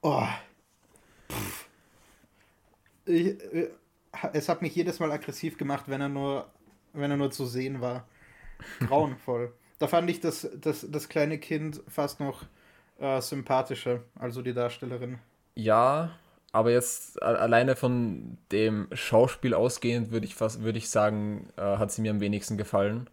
Oh. 0.01 0.27
Ich, 3.05 3.27
äh, 3.27 3.71
es 4.33 4.49
hat 4.49 4.63
mich 4.63 4.75
jedes 4.75 5.01
Mal 5.01 5.11
aggressiv 5.11 5.59
gemacht, 5.59 5.85
wenn 5.89 6.01
er 6.01 6.09
nur, 6.09 6.49
wenn 6.93 7.11
er 7.11 7.17
nur 7.17 7.33
zu 7.33 7.45
sehen 7.45 7.81
war. 7.81 8.07
Grauenvoll. 8.79 9.53
da 9.79 9.89
fand 9.89 10.09
ich 10.09 10.21
das, 10.21 10.49
das, 10.55 10.87
das 10.89 11.09
kleine 11.09 11.39
Kind 11.39 11.83
fast 11.89 12.21
noch 12.21 12.45
äh, 13.01 13.21
sympathischer, 13.21 14.05
also 14.15 14.41
die 14.41 14.55
Darstellerin. 14.55 15.19
ja, 15.57 16.13
aber 16.55 16.71
jetzt 16.71 17.21
alleine 17.23 17.77
von 17.77 18.37
dem 18.53 18.87
Schauspiel 18.93 19.55
ausgehend 19.55 20.11
würde 20.11 20.27
ich 20.27 20.35
fast, 20.35 20.63
würde 20.63 20.77
ich 20.77 20.91
sagen, 20.91 21.49
äh, 21.57 21.63
hat 21.63 21.91
sie 21.91 22.03
mir 22.03 22.11
am 22.11 22.21
wenigsten 22.21 22.59
gefallen. 22.59 23.09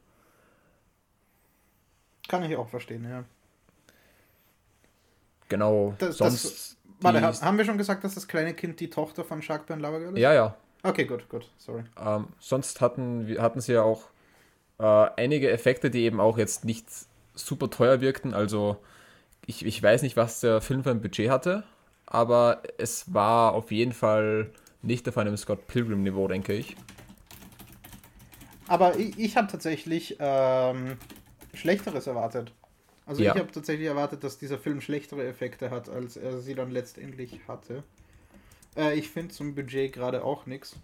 Kann 2.28 2.44
ich 2.44 2.58
auch 2.58 2.68
verstehen, 2.68 3.06
ja. 3.10 3.24
Genau. 5.50 5.96
Das- 6.00 6.18
das- 6.18 6.42
sonst. 6.42 6.78
Warte, 7.02 7.20
die- 7.20 7.26
ha- 7.26 7.42
haben 7.42 7.58
wir 7.58 7.66
schon 7.66 7.78
gesagt, 7.78 8.04
dass 8.04 8.16
das 8.16 8.28
kleine 8.28 8.54
Kind 8.54 8.80
die 8.80 8.90
Tochter 8.90 9.24
von 9.24 9.42
Sharkboy 9.42 9.76
und 9.76 9.82
Lava 9.82 10.00
Girl 10.00 10.14
ist? 10.14 10.20
ja, 10.22 10.34
ja. 10.34 10.56
Okay, 10.84 11.04
gut, 11.06 11.28
gut, 11.28 11.50
sorry. 11.58 11.84
Ähm, 12.02 12.28
sonst 12.40 12.80
hatten, 12.80 13.36
hatten 13.40 13.60
sie 13.60 13.74
ja 13.74 13.82
auch 13.84 14.04
äh, 14.80 15.10
einige 15.18 15.50
Effekte, 15.52 15.90
die 15.90 16.04
eben 16.04 16.22
auch 16.22 16.38
jetzt 16.38 16.64
nicht 16.64 16.86
super 17.36 17.70
teuer 17.70 18.00
wirkten. 18.00 18.34
Also 18.34 18.78
ich, 19.46 19.66
ich 19.66 19.84
weiß 19.84 20.04
nicht, 20.04 20.16
was 20.16 20.40
der 20.40 20.62
Film 20.62 20.84
für 20.84 20.92
ein 20.92 21.02
Budget 21.02 21.30
hatte, 21.30 21.64
aber 22.06 22.62
es 22.78 23.14
war 23.14 23.54
auf 23.56 23.72
jeden 23.72 23.92
Fall 23.92 24.52
nicht 24.82 25.08
auf 25.10 25.18
einem 25.18 25.36
Scott 25.36 25.68
Pilgrim-Niveau, 25.68 26.30
denke 26.30 26.54
ich. 26.54 26.78
Aber 28.68 28.98
ich, 28.98 29.18
ich 29.20 29.36
habe 29.38 29.48
tatsächlich 29.48 30.16
ähm, 30.20 30.98
Schlechteres 31.54 32.08
erwartet. 32.08 32.54
Also 33.10 33.24
Ja. 33.24 33.34
ich 33.34 33.40
habe 33.40 33.52
tatsächlich 33.52 33.88
erwartet, 33.88 34.24
dass 34.24 34.38
dieser 34.38 34.60
Film 34.60 34.82
schlechtere 34.82 35.26
Effekte 35.28 35.72
hat, 35.72 35.90
als 35.90 36.16
er 36.16 36.38
sie 36.42 36.54
dann 36.54 36.70
letztendlich 36.70 37.40
hatte. 37.48 37.84
Äh, 38.78 39.00
ich 39.00 39.10
finde 39.10 39.34
zum 39.34 39.56
Budget 39.56 39.92
gerade 39.94 40.24
auch 40.24 40.46
nichts. 40.46 40.76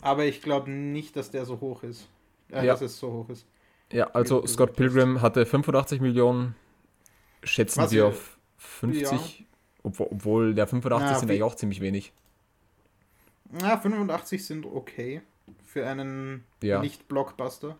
Aber 0.00 0.24
ich 0.24 0.40
glaube 0.40 0.70
nicht, 0.70 1.14
dass 1.16 1.30
der 1.30 1.44
so 1.44 1.60
hoch 1.60 1.82
ist. 1.82 2.08
Äh, 2.50 2.64
Ja. 2.64 2.72
Dass 2.72 2.80
es 2.80 2.98
so 2.98 3.12
hoch 3.12 3.28
ist. 3.28 3.44
Ja, 3.92 4.06
also 4.14 4.40
du 4.40 4.46
Scott. 4.46 4.74
Pilgrim 4.74 5.20
hatte 5.20 5.44
85 5.44 6.00
Millionen, 6.00 6.56
schätzen 7.42 7.82
Was 7.82 7.92
wir 7.92 7.98
ja- 8.04 8.08
auf 8.08 8.38
50, 8.56 9.44
obwohl, 9.82 10.08
obwohl 10.10 10.54
der 10.54 10.66
85 10.66 11.10
Ja, 11.12 11.18
sind 11.18 11.28
eigentlich 11.30 11.42
auch 11.42 11.54
ziemlich 11.56 11.82
wenig. 11.82 12.14
Na, 13.50 13.76
85 13.76 14.46
sind 14.46 14.64
okay 14.64 15.20
für 15.66 15.86
einen 15.86 16.44
Ja. 16.62 16.80
Nicht-Blockbuster. 16.80 17.76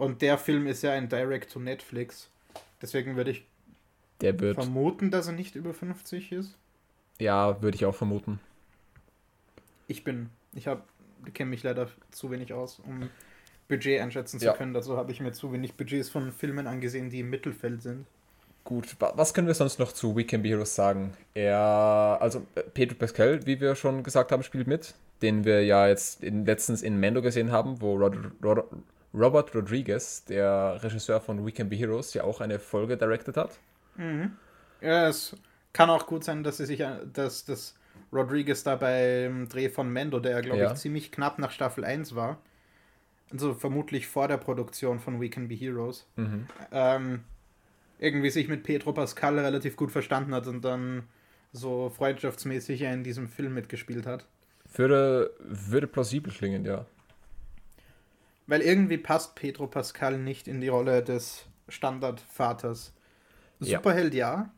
Und 0.00 0.22
der 0.22 0.38
Film 0.38 0.66
ist 0.66 0.82
ja 0.82 0.92
ein 0.92 1.10
Direct 1.10 1.52
to 1.52 1.58
Netflix. 1.60 2.30
Deswegen 2.80 3.16
würde 3.16 3.32
ich 3.32 3.44
vermuten, 4.18 5.10
dass 5.10 5.26
er 5.26 5.34
nicht 5.34 5.54
über 5.56 5.74
50 5.74 6.32
ist. 6.32 6.56
ja, 7.18 7.60
würde 7.60 7.74
ich 7.76 7.84
auch 7.84 7.94
vermuten. 7.94 8.40
Ich 9.88 10.02
bin, 10.02 10.30
ich 10.54 10.66
habe, 10.66 10.82
kenne 11.34 11.50
mich 11.50 11.62
leider 11.62 11.88
zu 12.12 12.30
wenig 12.30 12.54
aus, 12.54 12.78
um 12.78 13.10
Budget 13.68 14.00
einschätzen 14.00 14.38
zu 14.40 14.46
Ja. 14.46 14.54
können. 14.54 14.72
Dazu 14.72 14.96
habe 14.96 15.12
ich 15.12 15.20
mir 15.20 15.32
zu 15.32 15.52
wenig 15.52 15.74
Budgets 15.74 16.08
von 16.08 16.32
Filmen 16.32 16.66
angesehen, 16.66 17.10
die 17.10 17.20
im 17.20 17.28
Mittelfeld 17.28 17.82
sind. 17.82 18.06
Gut, 18.64 18.96
wa- 19.00 19.12
was 19.16 19.34
können 19.34 19.46
wir 19.48 19.54
sonst 19.54 19.78
noch 19.78 19.92
zu 19.92 20.16
We 20.16 20.24
Can 20.24 20.42
Be 20.42 20.48
Heroes 20.48 20.74
sagen? 20.74 21.12
Er, 21.34 22.18
also 22.20 22.46
äh, 22.54 22.62
Pedro 22.62 22.94
Pascal, 22.94 23.44
wie 23.46 23.60
wir 23.60 23.74
schon 23.74 24.02
gesagt 24.02 24.32
haben, 24.32 24.42
spielt 24.42 24.66
mit, 24.66 24.94
den 25.20 25.44
wir 25.44 25.62
ja 25.64 25.88
jetzt 25.88 26.22
in, 26.22 26.46
letztens 26.46 26.80
in 26.82 26.98
Mando 27.00 27.20
gesehen 27.20 27.52
haben, 27.52 27.80
wo 27.82 27.96
Rod, 27.96 28.16
Rod, 28.42 28.64
Robert 29.12 29.54
Rodriguez, 29.54 30.24
der 30.24 30.78
Regisseur 30.82 31.20
von 31.20 31.44
We 31.44 31.52
Can 31.52 31.68
Be 31.68 31.76
Heroes, 31.76 32.14
ja 32.14 32.24
auch 32.24 32.40
eine 32.40 32.58
Folge 32.58 32.96
directed 32.96 33.36
hat. 33.36 33.58
Ja, 34.80 35.08
es 35.08 35.36
kann 35.72 35.90
auch 35.90 36.06
gut 36.06 36.24
sein, 36.24 36.42
dass 36.42 36.56
sie 36.58 36.66
sich, 36.66 36.80
äh, 36.80 36.98
dass 37.12 37.44
das 37.44 37.74
Rodriguez 38.12 38.62
da 38.62 38.76
beim 38.76 39.48
Dreh 39.48 39.68
von 39.68 39.92
Mendo, 39.92 40.20
der 40.20 40.32
ja, 40.32 40.40
glaube 40.40 40.60
Ja. 40.60 40.72
ich, 40.72 40.78
ziemlich 40.78 41.12
knapp 41.12 41.38
nach 41.38 41.50
Staffel 41.50 41.84
1 41.84 42.14
war, 42.14 42.38
also 43.30 43.54
vermutlich 43.54 44.06
vor 44.06 44.26
der 44.28 44.38
Produktion 44.38 45.00
von 45.00 45.20
We 45.20 45.28
Can 45.28 45.48
Be 45.48 45.54
Heroes, 45.54 46.06
ähm, 46.72 47.24
irgendwie 47.98 48.30
sich 48.30 48.48
mit 48.48 48.62
Pedro 48.62 48.92
Pascal 48.92 49.38
relativ 49.38 49.76
gut 49.76 49.90
verstanden 49.92 50.34
hat 50.34 50.46
und 50.46 50.62
dann 50.64 51.04
so 51.52 51.90
freundschaftsmäßig 51.90 52.82
in 52.82 53.04
diesem 53.04 53.28
Film 53.28 53.54
mitgespielt 53.54 54.06
hat. 54.06 54.24
Würde, 54.74 55.32
würde 55.40 55.86
plausibel 55.88 56.32
klingen, 56.32 56.64
ja. 56.64 56.86
Weil 58.50 58.62
irgendwie 58.62 58.98
passt 58.98 59.36
Pedro 59.36 59.68
Pascal 59.68 60.18
nicht 60.18 60.48
in 60.48 60.60
die 60.60 60.66
Rolle 60.66 61.04
des 61.04 61.44
Standardvaters. 61.68 62.92
Ja. 63.60 63.78
Superheld 63.78 64.12
ja, 64.12 64.50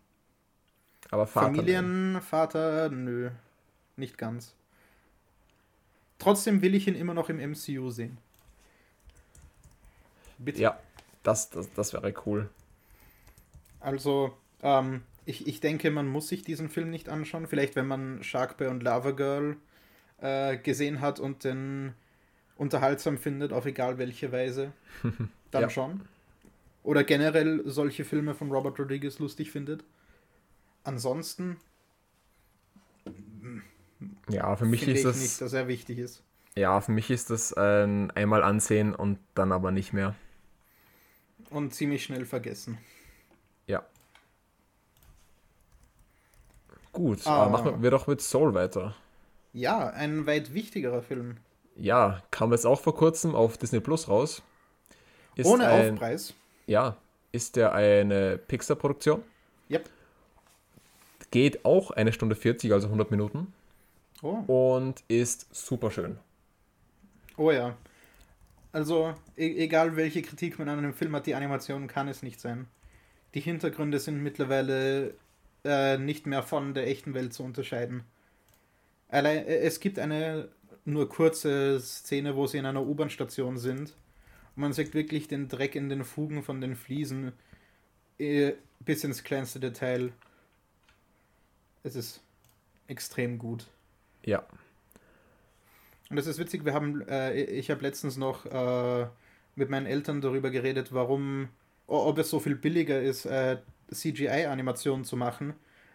Aber 1.11 1.27
Vater, 1.27 1.49
Familienvater 1.49 2.89
nö, 2.89 3.33
nicht 3.97 4.17
ganz. 4.17 4.55
Trotzdem 6.19 6.63
will 6.63 6.75
ich 6.75 6.89
ihn 6.89 6.95
immer 6.95 7.13
noch 7.13 7.29
im 7.29 7.37
MCU 7.37 7.91
sehen. 7.91 8.17
Bitte. 10.39 10.63
Ja, 10.63 10.81
das, 11.23 11.51
das, 11.51 11.71
das 11.75 11.93
wäre 11.93 12.15
cool. 12.25 12.49
Also, 13.79 14.35
ähm, 14.63 15.03
ich, 15.27 15.47
ich 15.47 15.61
denke, 15.61 15.91
man 15.91 16.09
muss 16.09 16.29
sich 16.29 16.43
diesen 16.43 16.71
Film 16.71 16.89
nicht 16.89 17.11
anschauen. 17.11 17.47
Vielleicht, 17.47 17.77
wenn 17.77 17.89
man 17.89 18.23
Sharkboy 18.23 18.69
und 18.69 18.83
Lava 18.83 19.11
Girl 19.11 19.59
äh, 20.23 20.57
gesehen 20.57 21.03
hat 21.03 21.21
und 21.21 21.45
den 21.45 21.93
unterhaltsam 22.57 23.19
findet, 23.19 23.53
auf 23.53 23.67
egal 23.67 23.99
welche 23.99 24.33
Weise, 24.33 24.73
dann 25.51 25.63
Ja. 25.63 25.71
schon. 25.71 26.03
Oder 26.85 27.05
generell 27.05 27.63
solche 27.65 28.05
Filme 28.05 28.35
von 28.35 28.51
Robert 28.51 28.79
Rodriguez 28.79 29.19
lustig 29.21 29.51
findet. 29.53 29.85
Ansonsten 30.85 31.57
Ja, 34.29 34.57
für 34.57 34.65
mich 34.65 34.83
ist 34.89 34.97
ich 34.99 35.03
das, 35.05 35.21
nicht, 35.21 35.41
dass 35.41 35.53
er 35.53 35.69
wichtig 35.69 35.99
ist. 35.99 36.23
ja, 36.57 36.81
für 36.81 36.91
mich 36.93 37.11
ist 37.11 37.31
das 37.31 37.53
ein 37.53 38.11
einmal 38.13 38.43
ansehen 38.43 38.95
und 38.95 39.19
dann 39.35 39.53
aber 39.53 39.71
nicht 39.71 39.93
mehr. 39.93 40.15
Und 41.51 41.73
ziemlich 41.75 42.03
schnell 42.05 42.25
vergessen. 42.25 42.79
Ja. 43.67 43.85
Gut, 46.93 47.27
Ah. 47.27 47.49
machen 47.49 47.83
wir 47.83 47.91
doch 47.91 48.07
mit 48.07 48.21
Soul 48.21 48.55
weiter. 48.55 48.95
Ja, 49.53 49.89
ein 49.91 50.27
weit 50.27 50.53
wichtigerer 50.55 51.03
Film. 51.03 51.37
Ja, 51.77 52.23
kam 52.31 52.53
jetzt 52.53 52.67
auch 52.67 52.81
vor 52.81 52.95
kurzem 52.95 53.35
auf 53.35 53.57
Disney 53.57 53.81
Plus 53.81 54.09
raus. 54.09 54.43
Ist 55.35 55.47
Ohne 55.47 55.67
ein, 55.67 55.93
Aufpreis. 55.93 56.35
Ja, 56.67 56.97
ist 57.33 57.57
der 57.57 57.73
eine 57.73 58.39
Pixar-Produktion. 58.39 59.23
Yep. 59.71 59.89
Geht 61.31 61.65
auch 61.65 61.91
eine 61.91 62.13
Stunde 62.13 62.37
40, 62.37 62.73
also 62.73 62.89
100 62.89 63.11
Minuten. 63.11 63.53
Oh. 64.23 64.75
Und 64.75 65.03
ist 65.09 65.53
super 65.55 65.91
schön. 65.91 66.19
oh 67.37 67.51
ja. 67.51 67.77
Also, 68.73 69.15
e 69.37 69.65
egal 69.65 69.97
welche 69.97 70.23
Kritik 70.23 70.59
man 70.59 70.69
an 70.69 70.79
einem 70.79 70.95
Film 70.95 71.15
hat, 71.15 71.27
die 71.27 71.35
Animation 71.35 71.89
kann 71.89 72.09
es 72.09 72.23
nicht 72.23 72.41
sein. 72.41 72.67
Die 73.35 73.41
Hintergründe 73.41 73.99
sind 73.99 74.23
mittlerweile 74.23 75.15
äh, 75.65 75.99
nicht 75.99 76.27
mehr 76.27 76.43
von 76.43 76.75
der 76.75 76.87
echten 76.87 77.15
Welt 77.15 77.35
zu 77.35 77.43
unterscheiden. 77.43 78.05
Allein, 79.09 79.47
äh, 79.47 79.59
es 79.59 79.81
gibt 79.81 79.99
eine 79.99 80.49
nur 80.85 81.09
kurze 81.09 81.79
Szene, 81.81 82.37
wo 82.37 82.47
sie 82.47 82.59
in 82.59 82.67
einer 82.67 82.83
U-Bahn-Station 82.83 83.59
sind. 83.59 83.95
Und 84.55 84.63
man 84.63 84.73
sieht 84.73 84.95
wirklich 84.95 85.29
den 85.29 85.49
Dreck 85.49 85.75
in 85.75 85.89
den 85.89 86.05
Fugen 86.05 86.43
von 86.43 86.61
den 86.61 86.77
Fliesen 86.77 87.33
äh, 88.19 88.53
bis 88.81 89.05
ins 89.05 89.25
kleinste 89.25 89.61
Detail. 89.61 90.13
Es 91.83 91.97
ist 91.97 92.23
extrem 92.87 93.39
gut. 93.39 93.67
Ja. 94.25 94.45
Und 96.11 96.17
das 96.17 96.27
ist 96.27 96.39
witzig, 96.39 96.65
wir 96.65 96.75
haben, 96.75 97.01
äh, 97.09 97.43
ich 97.43 97.71
habe 97.71 97.81
letztens 97.83 98.17
noch 98.17 98.45
äh, 98.47 99.07
mit 99.55 99.71
meinen 99.71 99.87
Eltern 99.87 100.21
darüber 100.21 100.51
geredet, 100.51 100.93
warum, 100.93 101.49
ob 101.87 102.19
es 102.19 102.31
so 102.31 102.39
viel 102.39 102.55
billiger 102.55 103.01
ist, 103.01 103.25
äh, 103.25 103.59
CGI-Animationen 103.91 105.05
zu 105.05 105.17
machen, 105.17 105.55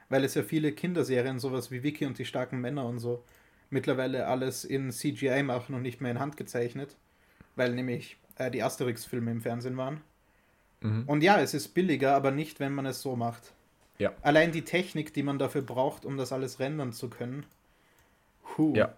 weil 0.09 0.23
es 0.23 0.35
ja 0.35 0.43
viele 0.43 0.71
Kinderserien, 0.71 1.39
sowas 1.39 1.71
wie 1.71 1.83
Vicky 1.83 2.05
und 2.05 2.17
die 2.17 2.25
starken 2.25 2.59
Männer 2.59 2.85
und 2.85 2.99
so, 2.99 3.23
mittlerweile 3.69 4.27
alles 4.27 4.63
in 4.65 4.91
CGI 4.91 5.43
machen 5.43 5.75
und 5.75 5.81
nicht 5.81 6.01
mehr 6.01 6.11
in 6.11 6.19
Hand 6.19 6.37
gezeichnet, 6.37 6.95
weil 7.55 7.73
nämlich 7.73 8.17
äh, 8.37 8.49
die 8.51 8.63
Asterix-Filme 8.63 9.31
im 9.31 9.41
Fernsehen 9.41 9.77
waren. 9.77 10.01
Mhm. 10.81 11.03
Und 11.07 11.21
ja, 11.23 11.39
es 11.39 11.53
ist 11.53 11.69
billiger, 11.69 12.15
aber 12.15 12.31
nicht, 12.31 12.59
wenn 12.59 12.73
man 12.73 12.85
es 12.85 13.01
so 13.01 13.15
macht. 13.15 13.53
Ja. 13.97 14.13
Allein 14.21 14.51
die 14.51 14.61
Technik, 14.63 15.13
die 15.13 15.23
man 15.23 15.39
dafür 15.39 15.63
braucht, 15.63 16.05
um 16.05 16.17
das 16.17 16.31
alles 16.31 16.59
rendern 16.59 16.93
zu 16.93 17.09
können. 17.09 17.45
Huh. 18.57 18.73
Ja. 18.75 18.93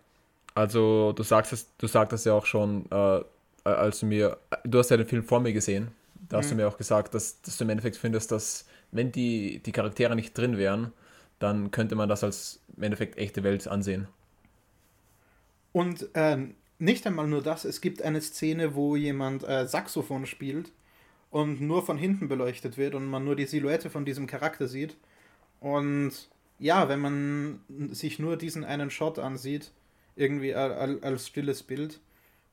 Also 0.55 1.13
du 1.13 1.23
sagst 1.23 1.53
es, 1.53 1.67
du 1.77 1.88
sagtest 1.88 2.25
ja 2.25 2.33
auch 2.33 2.45
schon, 2.45 2.85
äh, 2.91 3.21
als 3.63 3.99
du 4.01 4.05
mir, 4.07 4.38
du 4.63 4.79
hast 4.79 4.89
ja 4.89 4.97
den 4.97 5.05
Film 5.07 5.23
vor 5.23 5.39
mir 5.39 5.53
gesehen, 5.53 5.89
da 6.27 6.38
hast 6.38 6.47
Mhm. 6.47 6.49
du 6.49 6.55
mir 6.57 6.67
auch 6.67 6.77
gesagt, 6.77 7.13
dass, 7.13 7.41
dass 7.41 7.57
du 7.57 7.63
im 7.63 7.69
Endeffekt 7.69 7.95
findest, 7.95 8.31
dass 8.31 8.65
wenn 8.91 9.11
die, 9.11 9.59
die 9.59 9.71
Charaktere 9.71 10.15
nicht 10.15 10.38
drin 10.38 10.57
wären, 10.57 10.91
dann 11.39 11.71
könnte 11.71 11.95
man 11.95 12.09
das 12.09 12.23
als 12.23 12.59
im 12.75 12.83
Endeffekt 12.83 13.17
echte 13.17 13.43
Welt 13.43 13.67
ansehen. 13.67 14.07
Und 15.71 16.09
äh, 16.15 16.38
nicht 16.79 17.05
einmal 17.05 17.27
nur 17.27 17.43
das, 17.43 17.65
es 17.65 17.81
gibt 17.81 18.01
eine 18.01 18.21
Szene, 18.21 18.73
wo 18.75 18.95
jemand 18.95 19.43
äh, 19.47 19.67
Saxophon 19.67 20.25
spielt 20.25 20.71
und 21.29 21.61
nur 21.61 21.85
von 21.85 21.97
hinten 21.97 22.27
beleuchtet 22.27 22.77
wird 22.77 22.95
und 22.95 23.05
man 23.05 23.25
nur 23.25 23.35
die 23.35 23.45
Silhouette 23.45 23.89
von 23.89 24.05
diesem 24.05 24.27
Charakter 24.27 24.67
sieht. 24.67 24.95
Und 25.59 26.11
ja, 26.57 26.89
wenn 26.89 26.99
man 26.99 27.59
sich 27.91 28.17
nur 28.19 28.38
diesen 28.38 28.63
einen 28.63 28.89
Shot 28.89 29.19
ansieht, 29.19 29.71
irgendwie 30.15 30.55
al- 30.55 30.73
al- 30.73 30.99
als 31.01 31.27
stilles 31.27 31.63
Bild, 31.63 31.99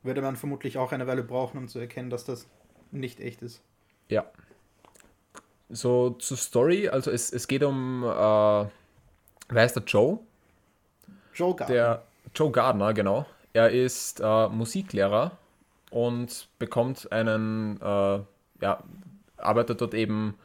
würde 0.02 0.22
man 0.22 0.36
vermutlich 0.36 0.76
auch 0.78 0.92
eine 0.92 1.06
Weile 1.06 1.22
brauchen, 1.22 1.58
um 1.58 1.68
zu 1.68 1.78
erkennen, 1.78 2.10
dass 2.10 2.24
das 2.24 2.46
nicht 2.92 3.20
echt 3.20 3.42
ist. 3.42 3.62
Ja. 4.08 4.30
So 5.68 6.10
zur 6.10 6.36
Story, 6.36 6.88
also 6.88 7.10
es, 7.10 7.32
es 7.32 7.48
geht 7.48 7.64
um, 7.64 8.04
äh, 8.04 8.06
wer 8.06 8.70
heißt 9.50 9.74
der 9.74 9.82
Joe? 9.82 10.20
Joe 11.34 11.56
Gardner. 11.56 11.74
Der 11.74 12.04
Joe 12.34 12.50
Gardner, 12.50 12.94
genau. 12.94 13.26
Er 13.52 13.70
ist 13.70 14.20
äh, 14.20 14.48
Musiklehrer 14.48 15.32
und 15.90 16.48
bekommt 16.58 17.10
einen, 17.10 17.80
äh, 17.80 18.20
ja, 18.60 18.82
arbeitet 19.36 19.80
dort 19.80 19.94
eben 19.94 20.36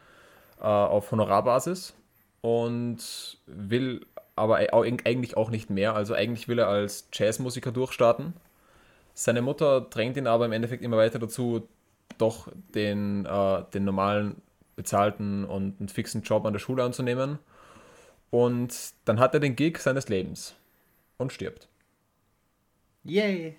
äh, 0.59 0.63
auf 0.63 1.11
Honorarbasis 1.11 1.93
und 2.41 3.37
will 3.47 4.05
aber 4.35 4.57
eigentlich 4.57 5.37
auch 5.37 5.49
nicht 5.49 5.69
mehr. 5.69 5.95
Also 5.95 6.13
eigentlich 6.13 6.47
will 6.47 6.59
er 6.59 6.67
als 6.67 7.07
Jazzmusiker 7.11 7.71
durchstarten. 7.71 8.33
Seine 9.13 9.41
Mutter 9.41 9.81
drängt 9.81 10.17
ihn 10.17 10.27
aber 10.27 10.45
im 10.45 10.51
Endeffekt 10.51 10.83
immer 10.83 10.97
weiter 10.97 11.19
dazu, 11.19 11.67
doch 12.17 12.47
den, 12.73 13.25
äh, 13.25 13.63
den 13.73 13.85
normalen, 13.85 14.41
bezahlten 14.75 15.45
und 15.45 15.79
einen 15.79 15.89
fixen 15.89 16.23
Job 16.23 16.45
an 16.45 16.53
der 16.53 16.59
Schule 16.59 16.83
anzunehmen. 16.83 17.39
Und 18.29 18.73
dann 19.05 19.19
hat 19.19 19.33
er 19.33 19.39
den 19.39 19.55
Gig 19.55 19.77
seines 19.77 20.07
Lebens 20.07 20.55
und 21.17 21.33
stirbt. 21.33 21.67
Yay! 23.03 23.57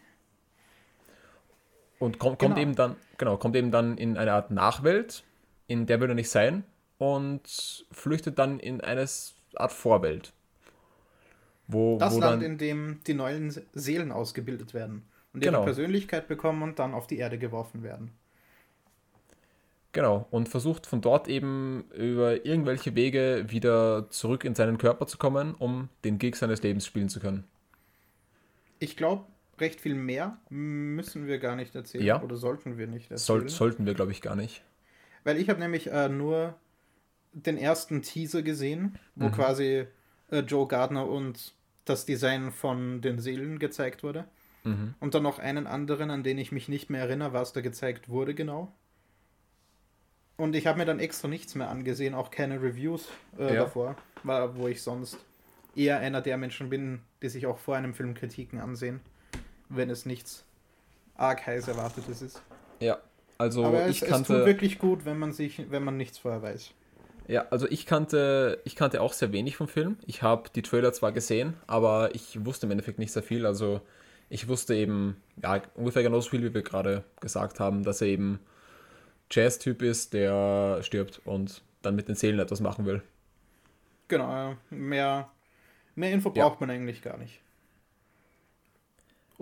Und 1.98 2.18
kommt, 2.18 2.38
kommt 2.38 2.54
Genau. 2.56 2.62
eben 2.62 2.74
dann, 2.74 2.96
genau, 3.18 3.36
kommt 3.36 3.54
eben 3.56 3.70
dann 3.70 3.96
in 3.96 4.16
eine 4.16 4.32
Art 4.32 4.50
Nachwelt, 4.50 5.24
in 5.68 5.86
der 5.86 6.00
will 6.00 6.08
er 6.08 6.14
nicht 6.14 6.30
sein 6.30 6.64
und 6.98 7.86
flüchtet 7.92 8.38
dann 8.38 8.58
in 8.58 8.80
eine 8.80 9.06
Art 9.54 9.72
Vorwelt. 9.72 10.32
Wo, 11.68 11.98
Das 11.98 12.14
wo 12.14 12.20
Land, 12.20 12.42
dann, 12.42 12.50
in 12.52 12.58
dem 12.58 13.00
die 13.06 13.14
neuen 13.14 13.50
Se- 13.50 13.64
Seelen 13.72 14.10
ausgebildet 14.12 14.74
werden 14.74 15.04
und 15.32 15.40
Genau. 15.42 15.58
ihre 15.58 15.64
Persönlichkeit 15.64 16.26
bekommen 16.28 16.62
und 16.62 16.78
dann 16.78 16.92
auf 16.92 17.06
die 17.06 17.18
Erde 17.18 17.38
geworfen 17.38 17.82
werden. 17.82 18.10
genau, 19.92 20.26
und 20.30 20.48
versucht 20.48 20.86
von 20.86 21.00
dort 21.02 21.28
eben 21.28 21.84
über 21.94 22.44
irgendwelche 22.46 22.94
Wege 22.94 23.44
wieder 23.48 24.08
zurück 24.10 24.44
in 24.44 24.54
seinen 24.54 24.78
Körper 24.78 25.06
zu 25.06 25.18
kommen, 25.18 25.54
um 25.54 25.88
den 26.04 26.18
Gig 26.18 26.34
seines 26.36 26.62
Lebens 26.62 26.86
spielen 26.86 27.08
zu 27.10 27.20
können. 27.20 27.44
Ich 28.78 28.96
glaube, 28.96 29.24
recht 29.62 29.80
viel 29.80 29.94
mehr 29.94 30.36
müssen 30.50 31.26
wir 31.26 31.38
gar 31.38 31.56
nicht 31.56 31.74
erzählen. 31.74 32.04
Ja. 32.04 32.22
Oder 32.22 32.36
sollten 32.36 32.76
wir 32.76 32.86
nicht 32.86 33.10
erzählen. 33.10 33.40
Soll, 33.40 33.48
sollten 33.48 33.86
wir, 33.86 33.94
glaube 33.94 34.12
ich, 34.12 34.20
gar 34.20 34.36
nicht. 34.36 34.62
Weil 35.24 35.38
ich 35.38 35.48
habe 35.48 35.60
nämlich 35.60 35.90
äh, 35.90 36.08
nur 36.10 36.54
den 37.32 37.56
ersten 37.56 38.02
Teaser 38.02 38.42
gesehen, 38.42 38.98
wo 39.14 39.28
Mhm. 39.28 39.32
quasi 39.32 39.86
äh, 40.30 40.40
Joe 40.40 40.68
Gardner 40.68 41.08
und 41.08 41.54
das 41.86 42.04
Design 42.04 42.52
von 42.52 43.00
den 43.00 43.18
Seelen 43.18 43.58
gezeigt 43.58 44.02
wurde. 44.02 44.24
Mhm. 44.64 44.94
Und 45.00 45.14
dann 45.14 45.22
noch 45.22 45.38
einen 45.38 45.66
anderen, 45.66 46.10
an 46.10 46.22
den 46.22 46.38
ich 46.38 46.52
mich 46.52 46.68
nicht 46.68 46.90
mehr 46.90 47.00
erinnere, 47.02 47.32
was 47.32 47.52
da 47.52 47.60
gezeigt 47.62 48.08
wurde 48.08 48.34
genau. 48.34 48.72
Und 50.36 50.54
ich 50.56 50.66
habe 50.66 50.78
mir 50.78 50.84
dann 50.84 50.98
extra 50.98 51.28
nichts 51.28 51.54
mehr 51.54 51.68
angesehen, 51.70 52.14
auch 52.14 52.30
keine 52.30 52.60
Reviews 52.62 53.08
äh, 53.38 53.54
Ja. 53.54 53.64
davor, 53.64 53.96
war, 54.24 54.56
wo 54.56 54.68
ich 54.68 54.82
sonst 54.82 55.18
eher 55.76 55.98
einer 56.00 56.20
der 56.20 56.36
Menschen 56.36 56.68
bin, 56.68 57.00
die 57.22 57.28
sich 57.28 57.46
auch 57.46 57.58
vor 57.58 57.76
einem 57.76 57.94
Film 57.94 58.14
Kritiken 58.14 58.58
ansehen, 58.60 59.00
wenn 59.74 59.90
es 59.90 60.06
nichts 60.06 60.44
arg 61.16 61.46
heiß 61.46 61.68
erwartetes 61.68 62.22
ist. 62.22 62.42
Ja, 62.80 62.98
also 63.38 63.64
Aber 63.64 63.82
es, 63.84 63.96
ich 63.96 64.02
es 64.02 64.08
kannte. 64.08 64.36
tut 64.38 64.46
wirklich 64.46 64.78
gut, 64.78 65.04
wenn 65.04 65.18
man 65.18 65.32
sich, 65.32 65.70
wenn 65.70 65.84
man 65.84 65.96
nichts 65.96 66.18
vorher 66.18 66.42
weiß. 66.42 66.70
Ja, 67.28 67.46
also 67.50 67.68
ich 67.68 67.86
kannte, 67.86 68.60
ich 68.64 68.74
kannte 68.74 69.00
auch 69.00 69.12
sehr 69.12 69.32
wenig 69.32 69.56
vom 69.56 69.68
Film. 69.68 69.96
Ich 70.06 70.22
habe 70.22 70.50
die 70.54 70.62
Trailer 70.62 70.92
zwar 70.92 71.12
gesehen, 71.12 71.54
aber 71.66 72.14
ich 72.14 72.44
wusste 72.44 72.66
im 72.66 72.72
Endeffekt 72.72 72.98
nicht 72.98 73.12
sehr 73.12 73.22
viel. 73.22 73.46
Also 73.46 73.80
ich 74.28 74.48
wusste 74.48 74.74
eben, 74.74 75.16
ja, 75.42 75.62
ungefähr 75.74 76.02
genauso 76.02 76.30
viel, 76.30 76.42
wie 76.42 76.52
wir 76.54 76.62
gerade 76.62 77.04
gesagt 77.20 77.60
haben, 77.60 77.84
dass 77.84 78.00
er 78.00 78.08
eben 78.08 78.40
Jazz-Typ 79.30 79.82
ist, 79.82 80.12
der 80.14 80.82
stirbt 80.82 81.20
und 81.24 81.62
dann 81.82 81.94
mit 81.94 82.08
den 82.08 82.16
Seelen 82.16 82.38
etwas 82.40 82.60
machen 82.60 82.86
will. 82.86 83.02
Genau, 84.08 84.56
mehr, 84.70 85.30
mehr 85.94 86.12
Info 86.12 86.32
Ja. 86.34 86.48
braucht 86.48 86.60
man 86.60 86.70
eigentlich 86.70 87.02
gar 87.02 87.16
nicht. 87.18 87.40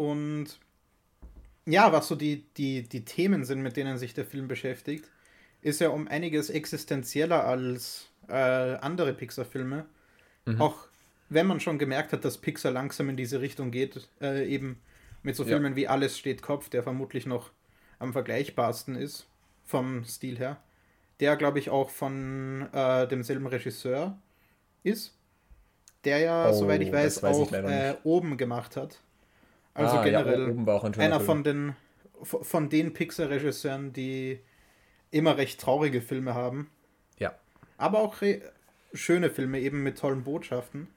Und 0.01 0.59
ja, 1.67 1.93
was 1.93 2.09
so 2.09 2.17
die, 2.17 2.47
die, 2.57 2.89
die 2.89 3.05
Themen 3.05 3.45
sind, 3.45 3.61
mit 3.61 3.77
denen 3.77 3.99
sich 3.99 4.15
der 4.15 4.25
Film 4.25 4.49
beschäftigt, 4.49 5.05
ist 5.61 5.79
ja 5.83 5.91
um 5.91 6.09
einiges 6.09 6.49
existenzieller 6.49 7.45
als 7.45 8.09
äh, 8.27 8.33
andere 8.33 9.13
Pixar-Filme. 9.13 9.85
Mhm. 10.47 10.59
Auch 10.59 10.87
wenn 11.29 11.47
man 11.47 11.61
schon 11.61 11.79
gemerkt 11.79 12.15
hat, 12.15 12.25
dass 12.25 12.39
Pixar 12.39 12.73
langsam 12.73 13.11
in 13.11 13.19
diese 13.19 13.43
Richtung 13.43 13.71
geht, 13.71 14.09
äh, 14.23 14.49
eben 14.49 14.81
mit 15.23 15.37
so 15.37 15.43
Ja. 15.43 15.51
Filmen 15.51 15.77
wie 15.77 15.87
Alles 15.87 16.17
steht 16.17 16.41
Kopf, 16.41 16.71
der 16.71 16.83
vermutlich 16.83 17.27
noch 17.27 17.51
am 17.99 18.15
vergleichbarsten 18.15 18.97
ist, 18.97 19.27
vom 19.67 20.05
Stil 20.05 20.39
her. 20.39 20.63
Der, 21.21 21.37
glaube 21.37 21.59
ich, 21.59 21.69
auch 21.69 21.91
von 21.91 22.71
äh, 22.73 23.07
demselben 23.07 23.47
Regisseur 23.47 24.17
ist, 24.83 25.15
der 26.05 26.21
ja, 26.21 26.49
Oh, 26.49 26.55
soweit 26.55 26.81
ich 26.81 26.91
weiß, 26.91 27.23
weiß 27.23 27.37
ich 27.37 27.49
auch 27.49 27.53
äh, 27.53 27.97
oben 28.03 28.39
gemacht 28.39 28.79
hat. 28.79 28.99
Also 29.81 29.97
Ah, 29.99 30.07
ja, 30.07 30.23
generell 30.23 30.69
auch 30.69 30.85
ein 30.85 30.95
einer 30.95 31.21
von 31.21 31.45
den 31.45 31.75
von 32.23 32.69
den 32.69 32.93
Pixar-Regisseuren, 32.93 33.93
die 33.95 34.41
immer 35.11 35.39
recht 35.39 35.61
traurige 35.61 36.03
Filme 36.03 36.35
haben, 36.35 36.71
Ja, 37.19 37.35
aber 37.79 38.01
auch 38.01 38.17
schöne 38.93 39.31
Filme 39.31 39.59
eben 39.61 39.83
mit 39.83 39.99
tollen 39.99 40.23
Botschaften. 40.23 40.89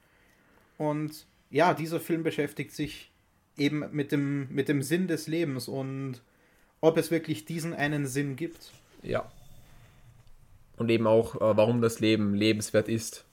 Und 0.76 1.26
ja, 1.50 1.72
dieser 1.72 2.00
Film 2.00 2.22
beschäftigt 2.22 2.72
sich 2.72 3.10
eben 3.56 3.84
mit 3.92 4.12
dem, 4.12 4.48
mit 4.52 4.68
dem 4.68 4.82
Sinn 4.82 5.06
des 5.08 5.26
Lebens 5.26 5.68
und 5.68 6.20
ob 6.80 6.98
es 6.98 7.10
wirklich 7.10 7.44
diesen 7.44 7.72
einen 7.72 8.06
Sinn 8.06 8.36
gibt. 8.36 8.72
ja. 9.02 9.30
Und 10.76 10.90
eben 10.90 11.06
auch, 11.06 11.36
äh, 11.36 11.56
warum 11.56 11.80
das 11.80 12.00
Leben 12.00 12.34
lebenswert 12.34 12.88
ist. 12.88 13.24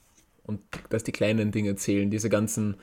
Und 0.44 0.60
dass 0.90 1.02
die 1.02 1.10
kleinen 1.10 1.50
Dinge 1.50 1.74
zählen, 1.74 2.08
diese 2.08 2.30
ganzen, 2.30 2.76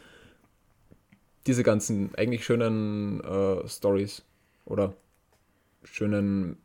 diese 1.49 1.63
ganzen 1.63 2.13
eigentlich 2.13 2.45
schönen 2.45 3.21
äh, 3.21 3.67
Stories 3.67 4.21
oder 4.65 4.93
schönen 5.83 6.57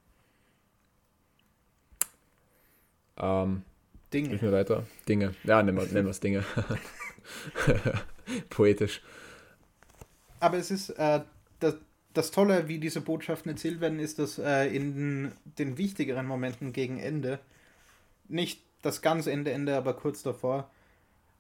ähm, 3.17 3.63
Dinge. 4.13 4.39
Mir 4.43 4.53
weiter. 4.53 4.85
Dinge. 5.09 5.35
Ja, 5.45 5.63
nennen 5.63 5.79
wir 5.79 5.87
nennen 5.87 6.05
wir 6.05 6.11
es 6.11 6.21
Dinge. 6.21 6.45
Poetisch. 8.51 9.01
Aber 10.39 10.59
es 10.59 10.71
ist 10.71 10.91
äh, 10.91 11.23
das, 11.61 11.77
das 12.13 12.31
Tolle, 12.31 12.69
wie 12.69 12.79
diese 12.79 13.01
Botschaften 13.01 13.53
erzählt 13.53 13.81
werden, 13.81 14.01
ist, 14.01 14.19
dass 14.19 14.39
äh, 14.39 14.67
in 14.67 15.33
den 15.59 15.79
wichtigeren 15.79 16.27
Momenten 16.27 16.75
gegen 16.75 16.99
Ende, 16.99 17.39
nicht 18.29 18.63
das 18.83 19.01
ganz 19.01 19.27
Ende, 19.29 19.51
Ende, 19.51 19.79
aber 19.79 19.95
kurz 19.95 20.23
davor, 20.23 20.71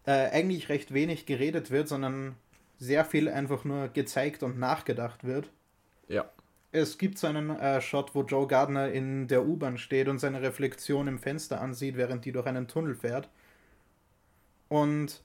äh, 0.07 0.31
eigentlich 0.31 0.71
recht 0.71 0.95
wenig 0.95 1.27
geredet 1.27 1.71
wird, 1.71 1.89
sondern 1.89 2.37
sehr 2.79 3.05
viel 3.05 3.29
einfach 3.29 3.65
nur 3.65 3.89
gezeigt 3.89 4.43
und 4.43 4.59
nachgedacht 4.59 5.25
wird. 5.25 5.51
Ja. 6.09 6.31
Es 6.73 6.99
gibt 6.99 7.19
so 7.19 7.29
einen 7.29 7.51
äh, 7.51 7.81
Shot, 7.81 8.15
wo 8.15 8.23
Joe 8.23 8.47
Gardner 8.47 8.91
in 8.91 9.29
der 9.29 9.47
U-Bahn 9.47 9.79
steht 9.79 10.09
und 10.09 10.19
seine 10.19 10.43
Reflexion 10.43 11.07
im 11.07 11.19
Fenster 11.19 11.61
ansieht, 11.61 11.97
während 11.97 12.25
die 12.25 12.33
durch 12.33 12.47
einen 12.47 12.67
Tunnel 12.67 12.95
fährt. 12.95 13.29
Und 14.69 15.23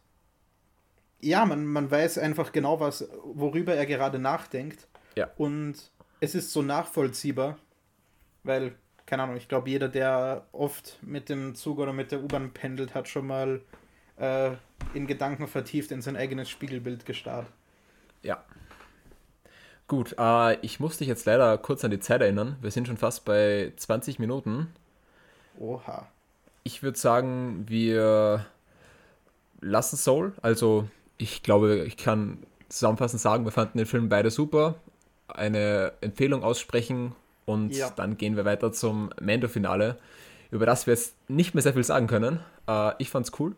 ja, 1.22 1.46
man, 1.46 1.66
man 1.66 1.90
weiß 1.90 2.18
einfach 2.20 2.52
genau, 2.52 2.80
was, 2.80 3.10
worüber 3.24 3.74
er 3.74 3.86
gerade 3.86 4.20
nachdenkt. 4.20 4.88
Ja. 5.16 5.30
Und 5.38 5.76
es 6.20 6.36
ist 6.36 6.52
so 6.52 6.62
nachvollziehbar, 6.62 7.58
weil, 8.44 8.76
keine 9.06 9.24
Ahnung, 9.24 9.38
ich 9.38 9.48
glaube, 9.48 9.70
jeder, 9.70 9.90
der 9.90 10.46
oft 10.52 11.00
mit 11.02 11.30
dem 11.30 11.56
Zug 11.56 11.80
oder 11.80 11.94
mit 11.94 12.12
der 12.12 12.24
U-Bahn 12.24 12.52
pendelt, 12.52 12.94
hat 12.94 13.08
schon 13.08 13.28
mal 13.28 13.62
äh, 14.20 14.52
in 14.94 15.08
Gedanken 15.08 15.48
vertieft 15.48 15.92
in 15.92 16.02
sein 16.02 16.16
eigenes 16.16 16.50
Spiegelbild 16.50 17.06
gestarrt. 17.06 17.48
Ja. 18.24 18.44
Gut, 19.88 20.16
äh, 20.20 20.56
ich 20.62 20.80
muss 20.80 20.98
dich 20.98 21.08
jetzt 21.08 21.26
leider 21.26 21.58
kurz 21.58 21.84
an 21.84 21.92
die 21.92 22.00
Zeit 22.00 22.22
erinnern. 22.22 22.58
Wir 22.62 22.70
sind 22.72 22.88
schon 22.88 22.98
fast 22.98 23.26
bei 23.26 23.74
20 23.76 24.20
Minuten. 24.20 24.68
Oha. 25.60 26.08
Ich 26.64 26.84
würde 26.84 26.98
sagen, 27.00 27.66
wir 27.68 28.46
lassen 29.62 29.98
Soul. 29.98 30.34
Also, 30.42 30.88
ich 31.18 31.42
glaube, 31.42 31.86
ich 31.86 31.98
kann 31.98 32.38
zusammenfassend 32.70 33.22
sagen, 33.22 33.46
wir 33.46 33.52
fanden 33.52 33.80
den 33.80 33.88
Film 33.88 34.10
beide 34.10 34.30
super. 34.30 34.76
Eine 35.28 35.94
Empfehlung 36.02 36.44
aussprechen 36.44 37.16
und 37.46 37.76
Ja. 37.76 37.90
dann 37.90 38.18
gehen 38.18 38.36
wir 38.36 38.46
weiter 38.46 38.72
zum 38.72 39.10
Mando-Finale, 39.20 39.98
über 40.52 40.66
das 40.68 40.86
wir 40.86 40.94
jetzt 40.94 41.16
nicht 41.30 41.56
mehr 41.56 41.64
sehr 41.64 41.74
viel 41.74 41.84
sagen 41.84 42.06
können. 42.08 42.40
Äh, 42.68 42.92
ich 43.00 43.10
fand's 43.10 43.32
cool. 43.40 43.56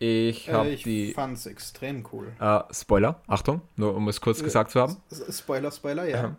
Ich 0.00 0.48
habe 0.50 0.68
Äh, 0.68 0.74
ich 0.74 0.82
die. 0.84 1.12
fand's 1.12 1.46
extrem 1.46 2.04
cool. 2.12 2.32
Äh, 2.40 2.60
Spoiler, 2.72 3.20
Achtung, 3.26 3.62
nur 3.76 3.94
um 3.96 4.06
es 4.08 4.20
kurz 4.20 4.40
gesagt 4.42 4.70
zu 4.70 4.80
haben. 4.80 4.96
Spoiler, 5.30 5.70
Spoiler, 5.72 6.08
ja. 6.08 6.36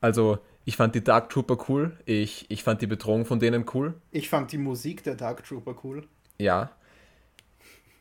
Also, 0.00 0.38
ich 0.64 0.76
fand 0.76 0.94
die 0.94 1.02
Dark 1.04 1.28
Trooper 1.30 1.58
cool. 1.68 1.98
Ich, 2.06 2.46
ich 2.50 2.62
fand 2.62 2.80
die 2.80 2.86
Bedrohung 2.86 3.26
von 3.26 3.40
denen 3.40 3.66
cool. 3.74 3.92
Ich 4.10 4.28
fand 4.30 4.52
die 4.52 4.58
Musik 4.58 5.02
der 5.04 5.16
Dark 5.16 5.44
Trooper 5.44 5.74
cool. 5.84 6.06
Ja. 6.38 6.70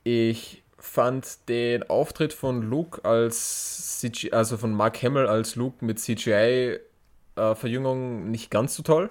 Ich 0.03 0.63
fand 0.77 1.47
den 1.49 1.87
Auftritt 1.89 2.31
von 2.33 2.61
Luke 2.63 3.03
als 3.05 3.99
CGI, 3.99 4.31
also 4.31 4.57
von 4.57 4.73
Mark 4.73 5.01
Hamill 5.03 5.27
als 5.27 5.55
Luke 5.55 5.83
mit 5.85 5.99
CGI-Verjüngung 5.99 8.31
nicht 8.31 8.49
ganz 8.51 8.75
so 8.75 8.81
toll. 8.83 9.09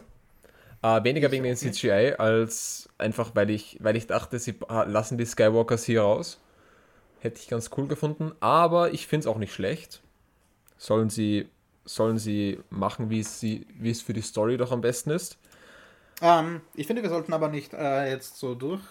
Äh, 0.83 1.05
weniger 1.05 1.29
Ich 1.29 1.33
wegen 1.33 1.45
den. 1.45 1.57
CGI 1.57 2.15
als 2.19 2.89
einfach, 2.99 3.35
weil 3.35 3.51
ich, 3.51 3.79
weil 3.81 3.97
ich 3.97 4.07
dachte, 4.07 4.39
sie 4.39 4.55
lassen 4.69 5.19
die 5.19 5.27
Skywalkers 5.27 5.85
hier 5.85 6.03
raus. 6.03 6.41
Hätte 7.21 7.41
ich 7.41 7.49
ganz 7.49 7.71
cool 7.77 7.87
gefunden. 7.87 8.33
Aber 8.41 8.93
ich 8.93 9.07
finde 9.07 9.25
es 9.25 9.27
auch 9.27 9.39
nicht 9.39 9.53
schlecht. 9.53 10.03
Sollen 10.79 11.11
sie, 11.11 11.49
sollen 11.85 12.19
sie 12.19 12.61
machen, 12.71 13.11
wie 13.11 13.21
es, 13.21 14.03
für 14.03 14.13
die 14.15 14.23
Story 14.23 14.57
doch 14.57 14.73
am 14.73 14.81
besten 14.81 15.11
ist. 15.11 15.37
Ähm, 16.23 16.63
ich 16.75 16.87
finde, 16.87 17.03
wir 17.03 17.11
sollten 17.11 17.33
aber 17.35 17.49
nicht 17.49 17.75
äh, 17.75 18.11
jetzt 18.11 18.39
so 18.39 18.55
durch, 18.55 18.83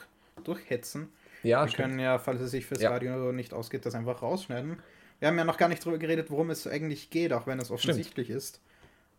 durchhetzen. 0.43 1.09
Ja, 1.41 1.63
wir 1.63 1.69
stimmt. 1.69 1.89
können 1.89 1.99
ja, 1.99 2.19
falls 2.19 2.41
es 2.41 2.51
sich 2.51 2.65
fürs 2.65 2.81
Ja. 2.81 2.91
Radio 2.91 3.31
nicht 3.31 3.53
ausgeht, 3.53 3.85
das 3.85 3.95
einfach 3.95 4.21
rausschneiden. 4.21 4.79
Wir 5.19 5.27
haben 5.27 5.37
ja 5.37 5.43
noch 5.43 5.57
gar 5.57 5.67
nicht 5.69 5.81
darüber 5.81 5.97
geredet, 5.97 6.29
worum 6.29 6.49
es 6.49 6.67
eigentlich 6.67 7.09
geht, 7.09 7.33
auch 7.33 7.47
wenn 7.47 7.59
es 7.59 7.71
offensichtlich 7.71 8.29
ist. 8.29 8.61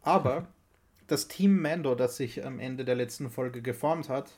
Aber 0.03 0.47
das 1.11 1.27
Team 1.27 1.61
Mando, 1.61 1.97
das 1.97 2.17
sich 2.17 2.45
am 2.47 2.61
Ende 2.61 2.85
der 2.85 2.95
letzten 2.95 3.31
Folge 3.31 3.63
geformt 3.63 4.09
hat, 4.09 4.31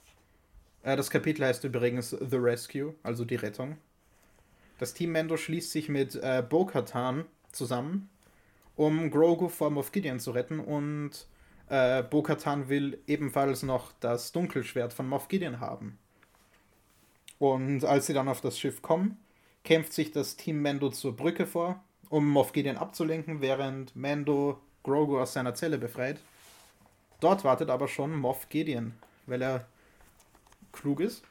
äh, 0.82 0.96
das 0.96 1.11
Kapitel 1.11 1.44
heißt 1.44 1.64
übrigens 1.64 2.11
The 2.11 2.37
Rescue, 2.37 2.94
also 3.02 3.26
die 3.26 3.37
Rettung. 3.37 3.76
Das 4.78 4.94
Team 4.94 5.12
Mando 5.12 5.37
schließt 5.37 5.70
sich 5.70 5.90
mit 5.90 6.14
äh, 6.14 6.42
Bo-Katan 6.48 7.26
zusammen, 7.52 8.08
um 8.74 9.11
Grogu 9.11 9.48
vor 9.48 9.68
Moff 9.70 9.92
Gideon 9.92 10.18
zu 10.18 10.30
retten 10.30 10.61
und 10.61 11.26
äh, 11.68 12.02
Bo-Katan 12.02 12.70
will 12.70 12.98
ebenfalls 13.06 13.62
noch 13.62 13.92
das 14.00 14.32
Dunkelschwert 14.32 14.94
von 14.94 15.06
Moff 15.06 15.28
Gideon 15.28 15.61
haben. 15.61 15.98
Und 17.38 17.85
als 17.85 18.06
sie 18.06 18.14
dann 18.14 18.28
auf 18.28 18.40
das 18.40 18.58
Schiff 18.58 18.80
kommen, 18.80 19.18
kämpft 19.62 19.92
sich 19.92 20.11
das 20.11 20.37
Team 20.37 20.62
Mando 20.62 20.88
zur 20.88 21.14
Brücke 21.14 21.46
vor, 21.46 21.85
um 22.08 22.26
Moff 22.30 22.52
Gideon 22.52 22.78
abzulenken, 22.78 23.42
während 23.42 23.94
Mando 23.94 24.58
Grogu 24.82 25.20
aus 25.20 25.35
seiner 25.35 25.54
Zelle 25.54 25.76
befreit. 25.76 26.18
Dort 27.22 27.44
wartet 27.44 27.70
aber 27.70 27.87
schon 27.87 28.16
Moff 28.16 28.48
Gideon, 28.48 28.94
weil 29.26 29.42
er 29.42 29.64
klug 30.72 30.98
ist. 30.98 31.22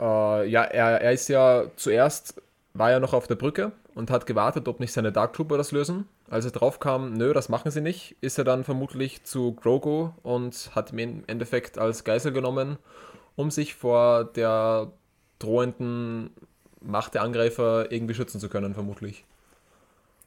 Äh, 0.00 0.48
ja, 0.48 0.62
er, 0.62 1.00
er 1.00 1.12
ist 1.12 1.28
ja 1.28 1.64
zuerst, 1.74 2.40
war 2.74 2.92
ja 2.92 3.00
noch 3.00 3.12
auf 3.12 3.26
der 3.26 3.34
Brücke 3.34 3.72
und 3.96 4.12
hat 4.12 4.24
gewartet, 4.24 4.68
ob 4.68 4.78
nicht 4.78 4.92
seine 4.92 5.10
Dark 5.10 5.32
Trooper 5.32 5.56
das 5.56 5.72
lösen. 5.72 6.06
Als 6.30 6.44
er 6.44 6.52
drauf 6.52 6.78
kam, 6.78 7.12
nö, 7.12 7.32
das 7.32 7.48
machen 7.48 7.72
sie 7.72 7.80
nicht, 7.80 8.14
ist 8.20 8.38
er 8.38 8.44
dann 8.44 8.62
vermutlich 8.62 9.24
zu 9.24 9.54
Grogu 9.54 10.10
und 10.22 10.70
hat 10.76 10.92
ihn 10.92 10.98
im 10.98 11.24
Endeffekt 11.26 11.76
als 11.76 12.04
Geisel 12.04 12.30
genommen, 12.30 12.78
um 13.34 13.50
sich 13.50 13.74
vor 13.74 14.22
der 14.24 14.92
drohenden 15.40 16.30
Macht 16.80 17.14
der 17.14 17.22
Angreifer 17.22 17.90
irgendwie 17.90 18.14
schützen 18.14 18.38
zu 18.38 18.48
können, 18.48 18.74
vermutlich. 18.74 19.24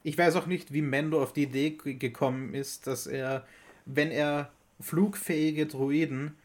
Ich 0.02 0.18
weiß 0.18 0.36
auch 0.36 0.46
nicht, 0.46 0.74
wie 0.74 0.82
Mando 0.82 1.22
auf 1.22 1.32
die 1.32 1.44
Idee 1.44 1.70
gekommen 1.70 2.52
ist, 2.52 2.86
dass 2.86 3.06
er, 3.06 3.46
wenn 3.86 4.10
er 4.10 4.50
flugfähige 4.80 5.66
Droiden 5.66 6.36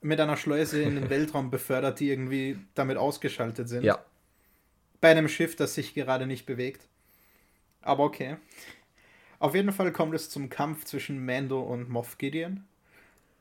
mit 0.00 0.20
einer 0.20 0.36
Schleuse 0.36 0.82
in 0.82 0.94
den 0.94 1.10
Weltraum 1.10 1.50
befördert, 1.50 2.00
die 2.00 2.10
irgendwie 2.10 2.58
damit 2.74 2.96
ausgeschaltet 2.96 3.68
sind. 3.68 3.84
Ja, 3.84 3.98
Bei 5.00 5.10
einem 5.10 5.28
Schiff, 5.28 5.56
das 5.56 5.74
sich 5.74 5.94
gerade 5.94 6.26
nicht 6.26 6.46
bewegt. 6.46 6.86
Aber 7.82 8.04
okay. 8.04 8.36
Auf 9.38 9.54
jeden 9.54 9.72
Fall 9.72 9.92
kommt 9.92 10.14
es 10.14 10.30
zum 10.30 10.48
Kampf 10.48 10.84
zwischen 10.84 11.24
Mando 11.24 11.60
und 11.60 11.88
Moff 11.90 12.18
Gideon. 12.18 12.64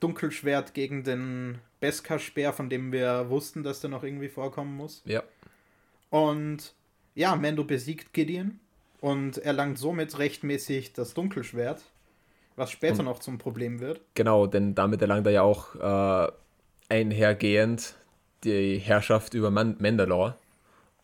Dunkelschwert 0.01 0.73
gegen 0.73 1.03
den 1.03 1.59
Beskar-Speer, 1.79 2.51
von 2.53 2.69
dem 2.69 2.91
wir 2.91 3.29
wussten, 3.29 3.63
dass 3.63 3.79
der 3.79 3.89
noch 3.89 4.03
irgendwie 4.03 4.27
vorkommen 4.27 4.75
muss. 4.75 5.01
ja, 5.05 5.23
Und 6.09 6.73
ja, 7.15 7.35
Mando 7.35 7.63
besiegt 7.63 8.13
Gideon 8.13 8.59
und 8.99 9.37
erlangt 9.37 9.77
somit 9.77 10.19
rechtmäßig 10.19 10.91
das 10.93 11.13
Dunkelschwert, 11.13 11.81
was 12.55 12.71
später 12.71 12.99
Und- 12.99 13.05
noch 13.05 13.19
zum 13.19 13.37
Problem 13.37 13.79
wird. 13.79 14.01
genau, 14.13 14.47
denn 14.47 14.75
damit 14.75 15.01
erlangt 15.01 15.25
er 15.27 15.33
ja 15.33 15.41
auch 15.41 15.75
äh, 15.75 16.31
einhergehend 16.89 17.95
die 18.43 18.77
Herrschaft 18.77 19.33
über 19.33 19.51
Man 19.51 19.75
Mandalore 19.79 20.35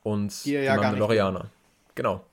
und 0.04 0.46
Die 0.46 0.50
die 0.52 0.56
ja 0.56 0.74
nicht 0.76 0.84
Mandalorianer. 0.84 1.50
Genau. 1.96 2.24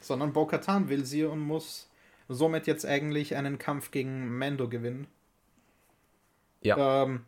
Sondern 0.00 0.32
Bo-Katan 0.32 0.88
will 0.88 1.04
sie 1.04 1.24
und 1.24 1.40
muss 1.40 1.88
somit 2.28 2.66
jetzt 2.66 2.84
eigentlich 2.86 3.36
einen 3.36 3.58
Kampf 3.58 3.90
gegen 3.90 4.36
Mando 4.38 4.68
gewinnen. 4.68 5.06
Ja. 6.62 7.02
Ähm, 7.04 7.24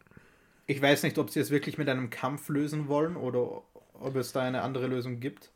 ich 0.66 0.80
weiß 0.80 1.02
nicht, 1.02 1.18
ob 1.18 1.30
sie 1.30 1.40
es 1.40 1.50
wirklich 1.50 1.78
mit 1.78 1.88
einem 1.88 2.10
Kampf 2.10 2.48
lösen 2.48 2.88
wollen 2.88 3.16
oder 3.16 3.62
ob 3.94 4.16
es 4.16 4.32
da 4.32 4.40
eine 4.42 4.62
andere 4.62 4.86
Lösung 4.86 5.20
gibt. 5.20 5.50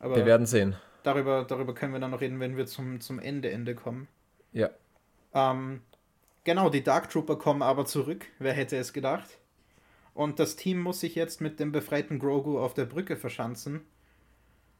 Aber 0.00 0.16
Wir 0.16 0.26
werden 0.26 0.46
sehen. 0.46 0.76
darüber, 1.02 1.44
darüber 1.44 1.74
können 1.74 1.92
wir 1.92 2.00
dann 2.00 2.10
noch 2.10 2.20
reden, 2.20 2.40
wenn 2.40 2.56
wir 2.56 2.66
zum, 2.66 3.00
zum 3.00 3.18
Ende, 3.18 3.50
Ende 3.50 3.74
kommen. 3.74 4.08
Ja. 4.52 4.70
Ähm, 5.34 5.82
genau, 6.44 6.70
die 6.70 6.82
Dark 6.82 7.10
Trooper 7.10 7.36
kommen 7.36 7.62
aber 7.62 7.84
zurück. 7.84 8.26
Wer 8.38 8.52
hätte 8.52 8.76
es 8.76 8.92
gedacht? 8.92 9.38
Und 10.14 10.38
das 10.38 10.56
Team 10.56 10.80
muss 10.80 11.00
sich 11.00 11.16
jetzt 11.16 11.40
mit 11.40 11.58
dem 11.58 11.72
befreiten 11.72 12.18
Grogu 12.18 12.58
auf 12.58 12.72
der 12.74 12.84
Brücke 12.84 13.16
verschanzen. 13.16 13.80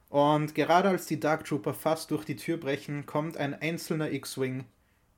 Und 0.09 0.55
gerade 0.55 0.89
als 0.89 1.07
die 1.07 1.19
Dark 1.19 1.45
Trooper 1.45 1.75
fast 1.75 2.13
durch 2.13 2.25
die 2.25 2.37
Tür 2.37 2.57
brechen, 2.57 3.05
kommt 3.05 3.37
ein 3.37 3.53
einzelner 3.53 4.13
X-Wing, 4.13 4.65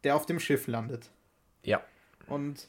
der 0.04 0.16
auf 0.16 0.24
dem 0.24 0.40
Schiff 0.40 0.66
landet. 0.68 1.10
Ja. 1.62 1.82
Und 2.28 2.68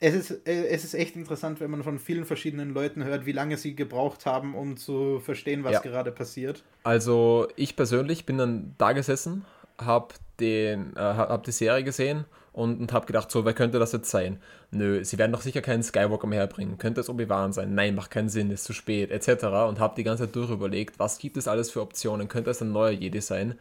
es 0.00 0.14
ist, 0.14 0.48
äh, 0.48 0.66
es 0.68 0.82
ist 0.82 0.94
echt 0.94 1.14
interessant, 1.14 1.60
wenn 1.60 1.70
man 1.70 1.82
von 1.82 1.98
vielen 1.98 2.24
verschiedenen 2.24 2.70
Leuten 2.70 3.04
hört, 3.04 3.26
wie 3.26 3.32
lange 3.32 3.58
sie 3.58 3.76
gebraucht 3.76 4.24
haben, 4.24 4.54
um 4.54 4.78
zu 4.78 5.20
verstehen, 5.20 5.62
was 5.62 5.72
Ja. 5.74 5.80
gerade 5.80 6.10
passiert. 6.10 6.64
Also 6.84 7.48
ich 7.56 7.76
persönlich 7.76 8.24
bin 8.24 8.38
dann 8.38 8.74
da 8.78 8.92
gesessen, 8.92 9.44
habe 9.78 10.14
den, 10.42 10.96
äh, 10.96 11.00
hab 11.00 11.44
die 11.44 11.52
Serie 11.52 11.84
gesehen 11.84 12.26
und, 12.52 12.80
und 12.80 12.92
habe 12.92 13.06
gedacht, 13.06 13.30
so, 13.30 13.44
wer 13.46 13.54
könnte 13.54 13.78
das 13.78 13.92
jetzt 13.92 14.10
sein? 14.10 14.40
Nö, 14.70 15.04
sie 15.04 15.18
werden 15.18 15.32
doch 15.32 15.40
sicher 15.42 15.62
keinen 15.62 15.82
Skywalker 15.82 16.26
mehr 16.26 16.40
herbringen. 16.40 16.78
Könnte 16.78 17.00
es 17.00 17.08
Obi-Wan 17.08 17.52
sein? 17.52 17.74
Nein, 17.74 17.94
macht 17.94 18.10
keinen 18.10 18.28
Sinn, 18.28 18.50
ist 18.50 18.64
zu 18.64 18.72
spät, 18.74 19.10
etc. 19.10 19.44
Und 19.68 19.80
habe 19.80 19.94
die 19.96 20.04
ganze 20.04 20.24
Zeit 20.24 20.36
durchüberlegt, 20.36 20.98
was 20.98 21.18
gibt 21.18 21.36
es 21.38 21.48
alles 21.48 21.70
für 21.70 21.80
Optionen? 21.82 22.28
Könnte 22.28 22.50
es 22.50 22.60
ein 22.62 22.72
neuer 22.72 22.90
Jedi 22.90 23.20
sein? 23.20 23.58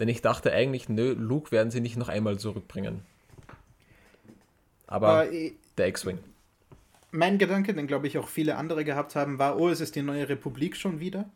Denn 0.00 0.08
ich 0.08 0.22
dachte 0.22 0.52
eigentlich, 0.52 0.88
nö, 0.88 1.12
Luke 1.18 1.52
werden 1.52 1.70
sie 1.70 1.80
nicht 1.80 1.96
noch 1.96 2.08
einmal 2.08 2.38
zurückbringen. 2.38 3.02
Aber 4.86 5.26
Aber 5.26 5.26
der 5.78 5.88
X-Wing. 5.88 6.18
mein 7.12 7.38
Gedanke, 7.38 7.74
den 7.74 7.86
glaube 7.86 8.06
ich 8.06 8.18
auch 8.18 8.28
viele 8.28 8.56
andere 8.56 8.84
gehabt 8.84 9.14
haben, 9.16 9.38
war, 9.38 9.58
oh, 9.58 9.68
es 9.68 9.80
ist 9.80 9.94
die 9.96 10.02
neue 10.02 10.28
Republik 10.28 10.76
schon 10.76 11.00
wieder. 11.00 11.30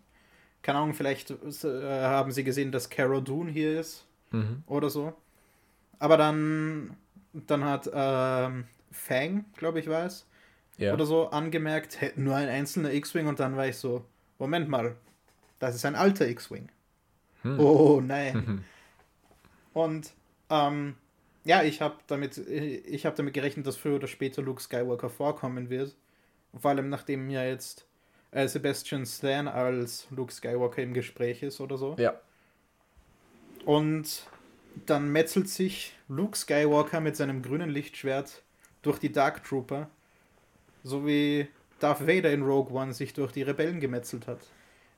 Keine 0.63 0.79
Ahnung, 0.81 0.95
vielleicht 0.95 1.31
äh, 1.31 2.03
haben 2.03 2.33
sie 2.33 2.45
gesehen, 2.45 2.73
dass 2.73 2.91
Cara 2.91 3.21
Dune 3.21 3.51
hier 3.51 3.81
ist 3.81 4.08
Mhm. 4.31 4.63
oder 4.67 4.91
so. 4.91 5.13
Aber 5.99 6.17
dann, 6.17 6.97
dann 7.33 7.65
hat 7.65 7.91
ähm, 7.93 8.65
Fang, 8.91 9.45
glaube 9.57 9.81
ich, 9.81 9.89
war 9.89 10.05
es, 10.07 10.27
Ja. 10.77 10.93
oder 10.95 11.07
so, 11.07 11.29
angemerkt, 11.31 12.01
"Hä, 12.01 12.13
nur 12.17 12.37
ein 12.37 12.49
einzelner 12.49 12.93
X-Wing 12.93 13.27
und 13.27 13.41
dann 13.41 13.57
war 13.57 13.67
ich 13.67 13.77
so, 13.77 14.05
Moment 14.39 14.69
mal, 14.69 14.97
das 15.59 15.75
ist 15.75 15.85
ein 15.85 15.97
alter 15.97 16.29
X-Wing. 16.29 16.69
Oh 17.45 18.01
nein. 18.05 18.65
Und 19.75 20.13
ähm, 20.51 20.97
ja, 21.45 21.63
ich 21.63 21.81
habe 21.81 21.97
damit, 22.09 22.37
ich 22.39 23.07
habe 23.07 23.17
damit 23.17 23.35
gerechnet, 23.35 23.67
dass 23.67 23.77
früher 23.77 23.97
oder 23.97 24.07
später 24.09 24.43
Luke 24.43 24.61
Skywalker 24.61 25.09
vorkommen 25.09 25.71
wird. 25.71 25.97
Vor 26.57 26.71
allem 26.71 26.89
nachdem 26.89 27.31
ja 27.31 27.45
jetzt 27.45 27.87
äh, 28.33 28.49
Sebastian 28.49 29.07
Stan 29.07 29.47
als 29.49 30.07
Luke 30.11 30.33
Skywalker 30.33 30.83
im 30.83 30.95
Gespräch 30.95 31.43
ist 31.43 31.61
oder 31.61 31.79
so. 31.79 31.95
Ja. 31.99 32.21
Und 33.65 34.23
dann 34.87 35.11
metzelt 35.11 35.49
sich 35.49 35.95
Luke 36.09 36.37
Skywalker 36.37 37.01
mit 37.01 37.17
seinem 37.17 37.43
grünen 37.43 37.71
Lichtschwert 37.71 38.43
durch 38.83 38.99
die 38.99 39.13
Dark 39.13 39.45
Trooper, 39.45 39.91
so 40.83 41.07
wie 41.07 41.49
Darth 41.81 42.07
Vader 42.07 42.33
in 42.33 42.43
Rogue 42.43 42.73
One 42.73 42.93
sich 42.93 43.13
durch 43.13 43.33
die 43.33 43.43
Rebellen 43.43 43.81
gemetzelt 43.81 44.27
hat. 44.27 44.41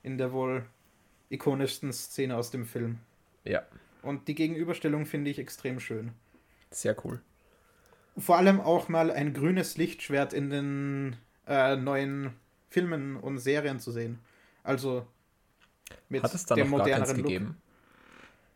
In 0.03 0.17
der 0.17 0.31
wohl 0.31 0.65
ikonischsten 1.29 1.93
Szene 1.93 2.35
aus 2.35 2.51
dem 2.51 2.65
Film. 2.65 2.99
Ja. 3.43 3.63
Und 4.01 4.27
die 4.27 4.35
Gegenüberstellung 4.35 5.05
finde 5.05 5.29
ich 5.29 5.39
extrem 5.39 5.79
schön. 5.79 6.11
Sehr 6.71 6.95
cool. 7.05 7.21
Vor 8.17 8.37
allem 8.37 8.59
auch 8.59 8.89
mal 8.89 9.11
ein 9.11 9.33
grünes 9.33 9.77
Lichtschwert 9.77 10.33
in 10.33 10.49
den 10.49 11.15
äh, 11.47 11.75
neuen 11.75 12.33
Filmen 12.69 13.15
und 13.15 13.37
Serien 13.37 13.79
zu 13.79 13.91
sehen. 13.91 14.19
Also 14.63 15.05
mit 16.09 16.23
Hat 16.23 16.33
es 16.33 16.45
da 16.45 16.55
dem 16.55 16.69
noch 16.69 16.79
gar 16.79 16.87
keins 16.87 17.09
moderneren 17.09 17.17
Look. 17.17 17.25
gegeben? 17.25 17.61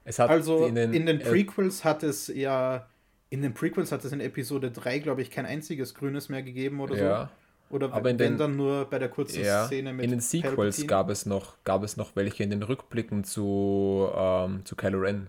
Es 0.05 0.19
hat 0.19 0.29
Also 0.29 0.65
in 0.67 0.75
den, 0.75 0.93
in 0.93 1.05
den 1.05 1.19
äh, 1.19 1.23
Prequels 1.25 1.83
hat 1.83 2.03
es 2.03 2.27
ja, 2.27 2.87
in 3.29 3.41
den 3.41 3.53
Prequels 3.53 3.91
hat 3.91 4.05
es 4.05 4.11
in 4.13 4.21
Episode 4.21 4.71
3, 4.71 4.99
glaube 4.99 5.21
ich, 5.21 5.31
kein 5.31 5.45
einziges 5.45 5.93
Grünes 5.95 6.29
mehr 6.29 6.43
gegeben 6.43 6.79
oder 6.79 6.95
ja, 6.95 7.23
so. 7.69 7.75
Oder 7.75 7.91
aber 7.91 8.11
in 8.11 8.19
wenn 8.19 8.33
den- 8.33 8.37
dann 8.37 8.55
nur 8.55 8.85
bei 8.85 8.99
der 8.99 9.09
kurzen 9.09 9.43
ja. 9.43 9.65
Szene 9.65 9.91
mit 9.91 10.05
In 10.05 10.11
den 10.11 10.19
Sequels 10.19 10.55
Palpatine. 10.55 10.87
gab 10.87 11.09
es 11.09 11.25
noch, 11.25 11.55
gab 11.63 11.83
es 11.83 11.97
noch 11.97 12.15
welche 12.15 12.43
in 12.43 12.51
den 12.51 12.61
Rückblicken 12.63 13.23
zu, 13.23 14.07
ähm, 14.15 14.63
zu 14.65 14.75
Kylo 14.75 14.99
Ren. 14.99 15.27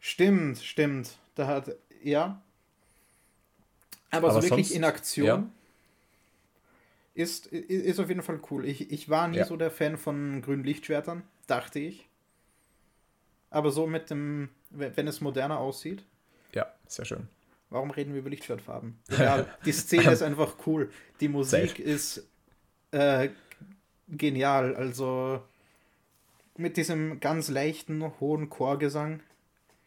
Stimmt, 0.00 0.58
stimmt. 0.58 1.18
Da 1.34 1.48
hat, 1.48 1.72
ja. 2.04 2.40
Aber, 4.10 4.28
Aber 4.30 4.40
so 4.40 4.48
wirklich 4.48 4.68
sonst- 4.68 4.76
in 4.76 4.84
Aktion 4.84 5.26
ja. 5.26 5.44
ist, 7.14 7.46
ist 7.48 7.98
auf 7.98 8.08
jeden 8.08 8.22
Fall 8.22 8.38
cool. 8.50 8.64
Ich, 8.64 8.90
ich 8.92 9.08
war 9.08 9.26
nie 9.26 9.42
so 9.42 9.56
der 9.56 9.72
Fan 9.72 9.96
von 9.98 10.40
grünen 10.40 10.62
Lichtschwertern, 10.64 11.22
dachte 11.48 11.80
ich. 11.80 12.07
Aber 13.50 13.70
so 13.70 13.86
mit 13.86 14.10
dem, 14.10 14.50
wenn 14.70 15.06
es 15.08 15.20
moderner 15.20 15.58
aussieht, 15.58 16.04
Ja, 16.52 16.66
sehr 16.86 17.04
schön. 17.04 17.28
Warum 17.70 17.90
reden 17.90 18.12
wir 18.12 18.20
über 18.20 18.30
Lichtschwertfarben? 18.30 18.98
Ja, 19.18 19.46
die 19.64 19.72
Szene 19.72 20.10
ist 20.12 20.22
einfach 20.22 20.54
cool. 20.66 20.90
Die 21.20 21.28
Musik 21.28 21.70
Safe. 21.70 21.82
ist 21.82 22.26
äh, 22.92 23.28
genial. 24.08 24.74
Also 24.74 25.42
mit 26.56 26.76
diesem 26.76 27.20
ganz 27.20 27.48
leichten, 27.48 28.12
hohen 28.20 28.48
Chorgesang. 28.48 29.20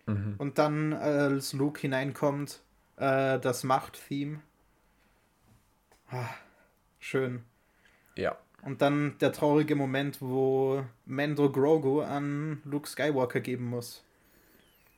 Mhm. 0.06 0.36
Und 0.38 0.58
dann, 0.58 0.93
als 0.93 1.54
Luke 1.54 1.82
hineinkommt, 1.82 2.62
äh, 2.97 3.39
das 3.39 3.63
Macht-Theme. 3.63 4.41
Ah, 6.10 6.30
schön. 7.00 7.43
Ja. 8.15 8.38
Und 8.63 8.82
dann 8.82 9.17
der 9.19 9.32
traurige 9.32 9.76
Moment, 9.76 10.21
wo 10.21 10.84
Mando 11.06 11.52
Grogu 11.52 12.02
an 12.02 12.62
Luke 12.63 12.88
Skywalker 12.88 13.39
geben 13.39 13.65
muss. 13.65 14.04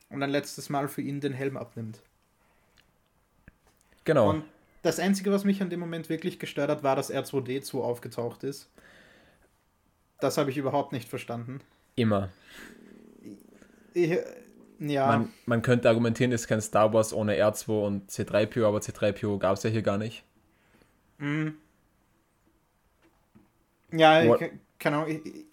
Und 0.09 0.21
ein 0.21 0.29
letztes 0.29 0.69
Mal 0.69 0.87
für 0.87 1.01
ihn 1.01 1.21
den 1.21 1.33
Helm 1.33 1.57
abnimmt. 1.57 2.01
Genau. 4.03 4.29
Und 4.29 4.43
das 4.81 4.99
Einzige, 4.99 5.31
was 5.31 5.45
mich 5.45 5.61
an 5.61 5.69
dem 5.69 5.79
Moment 5.79 6.09
wirklich 6.09 6.39
gestört 6.39 6.69
hat, 6.69 6.83
war, 6.83 6.95
dass 6.95 7.11
R2D2 7.11 7.81
aufgetaucht 7.81 8.43
ist. 8.43 8.69
Das 10.19 10.37
habe 10.37 10.51
ich 10.51 10.57
überhaupt 10.57 10.91
nicht 10.91 11.07
verstanden. 11.07 11.61
Immer. 11.95 12.29
Ich, 13.93 14.17
ja, 14.79 15.07
Man, 15.07 15.29
man 15.45 15.61
könnte 15.61 15.87
argumentieren, 15.87 16.31
es 16.33 16.41
ist 16.41 16.47
kein 16.47 16.61
Star 16.61 16.93
Wars 16.93 17.13
ohne 17.13 17.35
R2 17.35 17.85
und 17.85 18.11
C3PO, 18.11 18.65
aber 18.65 18.79
C3PO 18.79 19.37
gab 19.39 19.55
es 19.55 19.63
ja 19.63 19.69
hier 19.69 19.81
gar 19.81 19.97
nicht. 19.97 20.23
Ja 23.97 24.21
ich, 24.23 24.51
keine 24.79 24.97
Ahnung, 24.97 25.09
ich, 25.09 25.45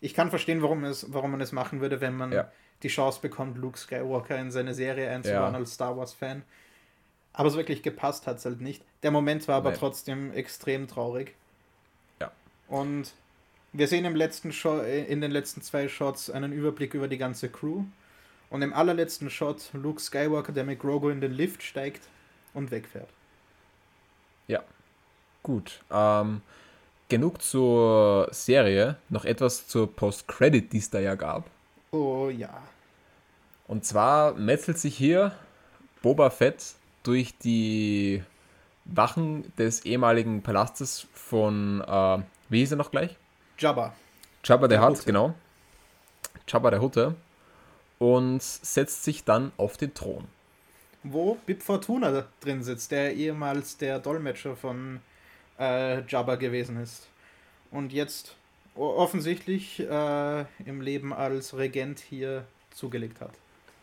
ich 0.00 0.14
kann 0.14 0.30
verstehen, 0.30 0.62
warum, 0.62 0.84
es, 0.84 1.12
warum 1.12 1.32
man 1.32 1.40
es 1.40 1.52
machen 1.52 1.80
würde, 1.80 2.00
wenn 2.00 2.16
man 2.16 2.32
Ja. 2.32 2.50
die 2.82 2.88
Chance 2.88 3.20
bekommt, 3.20 3.56
Luke 3.58 3.78
Skywalker 3.78 4.38
in 4.38 4.50
seine 4.50 4.74
Serie 4.74 5.10
einzubauen 5.10 5.52
Ja. 5.54 5.58
als 5.58 5.74
Star 5.74 5.96
Wars-Fan. 5.96 6.42
Aber 7.32 7.50
so 7.50 7.56
wirklich 7.58 7.82
gepasst 7.82 8.26
hat 8.26 8.38
es 8.38 8.44
halt 8.44 8.60
nicht. 8.60 8.82
Der 9.02 9.10
Moment 9.10 9.46
war 9.48 9.56
aber 9.56 9.70
Nein. 9.70 9.78
trotzdem 9.78 10.32
extrem 10.32 10.86
traurig. 10.88 11.34
Ja. 12.20 12.30
Und 12.68 13.12
wir 13.72 13.88
sehen 13.88 14.04
im 14.06 14.16
letzten 14.16 14.52
Shot, 14.52 14.86
in 14.86 15.20
den 15.20 15.30
letzten 15.30 15.60
zwei 15.60 15.88
Shots 15.88 16.30
einen 16.30 16.52
Überblick 16.52 16.94
über 16.94 17.08
die 17.08 17.18
ganze 17.18 17.48
Crew. 17.50 17.84
Und 18.48 18.62
im 18.62 18.72
allerletzten 18.72 19.28
Shot 19.28 19.70
Luke 19.74 20.00
Skywalker, 20.00 20.52
der 20.52 20.64
mit 20.64 20.78
Grogu 20.78 21.08
in 21.10 21.20
den 21.20 21.32
Lift 21.32 21.62
steigt 21.62 22.08
und 22.54 22.70
wegfährt. 22.70 23.08
Ja. 24.46 24.62
Gut. 25.42 25.80
Ähm, 25.90 26.40
genug 27.08 27.42
zur 27.42 28.28
Serie. 28.30 28.96
Noch 29.08 29.24
etwas 29.24 29.66
zur 29.66 29.94
Post-Credit, 29.94 30.72
die 30.72 30.78
es 30.78 30.90
da 30.90 30.98
ja 30.98 31.14
gab. 31.14 31.48
Oh 31.92 32.28
ja. 32.28 32.62
Und 33.66 33.84
zwar 33.84 34.34
metzelt 34.34 34.78
sich 34.78 34.96
hier 34.96 35.32
Boba 36.02 36.30
Fett 36.30 36.74
durch 37.02 37.36
die 37.38 38.22
Wachen 38.84 39.52
des 39.56 39.84
ehemaligen 39.84 40.42
Palastes 40.42 41.06
von, 41.12 41.80
äh, 41.80 42.18
wie 42.48 42.60
hieß 42.60 42.72
er 42.72 42.76
noch 42.76 42.90
gleich? 42.90 43.16
Jabba. 43.58 43.94
Jabba 44.44 44.68
der, 44.68 44.80
Der 44.80 44.88
Hutt, 44.88 45.04
genau. 45.04 45.34
Jabba 46.46 46.70
der 46.70 46.80
Hutte. 46.80 47.14
Und 47.98 48.42
setzt 48.42 49.04
sich 49.04 49.24
dann 49.24 49.52
auf 49.56 49.76
den 49.78 49.94
Thron. 49.94 50.24
Wo 51.02 51.38
Bib 51.46 51.62
Fortuna 51.62 52.24
drin 52.40 52.62
sitzt, 52.62 52.90
der 52.90 53.14
ehemals 53.14 53.78
der 53.78 53.98
Dolmetscher 53.98 54.54
von 54.54 55.00
äh, 55.58 56.02
Jabba 56.06 56.36
gewesen 56.36 56.80
ist. 56.80 57.08
Und 57.70 57.92
jetzt 57.92 58.36
offensichtlich 58.74 59.80
äh, 59.80 60.40
im 60.64 60.80
Leben 60.80 61.12
als 61.12 61.56
Regent 61.56 61.98
hier 62.00 62.44
zugelegt 62.70 63.20
hat. 63.20 63.32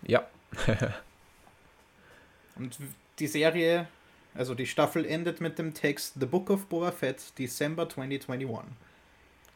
Ja, 0.05 0.27
Und 2.55 2.77
die 3.19 3.27
Serie, 3.27 3.87
also 4.35 4.55
die 4.55 4.67
Staffel 4.67 5.05
endet 5.05 5.41
mit 5.41 5.59
dem 5.59 5.73
Text 5.73 6.15
The 6.19 6.25
Book 6.25 6.49
of 6.49 6.65
Boba 6.67 6.91
Fett, 6.91 7.37
December 7.37 7.89
2021. 7.89 8.71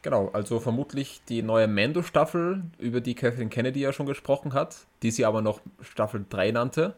genau. 0.01 0.29
Also 0.33 0.59
vermutlich 0.59 1.21
die 1.29 1.41
neue 1.41 1.67
Mando-Staffel, 1.67 2.63
über 2.79 3.01
die 3.01 3.15
Kathleen 3.15 3.49
Kennedy 3.49 3.81
ja 3.81 3.93
schon 3.93 4.05
gesprochen 4.05 4.53
hat, 4.53 4.77
die 5.03 5.11
sie 5.11 5.25
aber 5.25 5.41
noch 5.41 5.61
Staffel 5.81 6.25
3 6.29 6.51
nannte, 6.51 6.95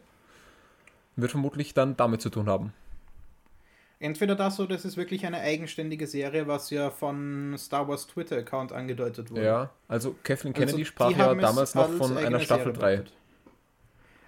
wird 1.16 1.30
vermutlich 1.30 1.74
dann 1.74 1.96
damit 1.96 2.22
zu 2.22 2.30
tun 2.30 2.48
haben. 2.48 2.72
Entweder 4.02 4.34
das 4.34 4.58
oder 4.58 4.74
es 4.74 4.86
ist 4.86 4.96
wirklich 4.96 5.26
eine 5.26 5.38
eigenständige 5.40 6.06
Serie, 6.06 6.46
was 6.48 6.70
ja 6.70 6.90
von 6.90 7.54
Star 7.58 7.86
Wars 7.86 8.06
Twitter-Account 8.06 8.72
angedeutet 8.72 9.30
wurde. 9.30 9.44
Ja, 9.44 9.70
also 9.88 10.16
Kathleen 10.22 10.54
Also, 10.54 10.60
Kennedy 10.64 10.78
die 10.78 10.84
sprach 10.86 11.10
ja 11.10 11.34
damals 11.34 11.74
noch 11.74 11.90
von 11.92 12.16
einer 12.16 12.40
Staffel 12.40 12.74
Serie 12.74 12.78
3. 12.78 12.96
bedeutet. 12.96 13.12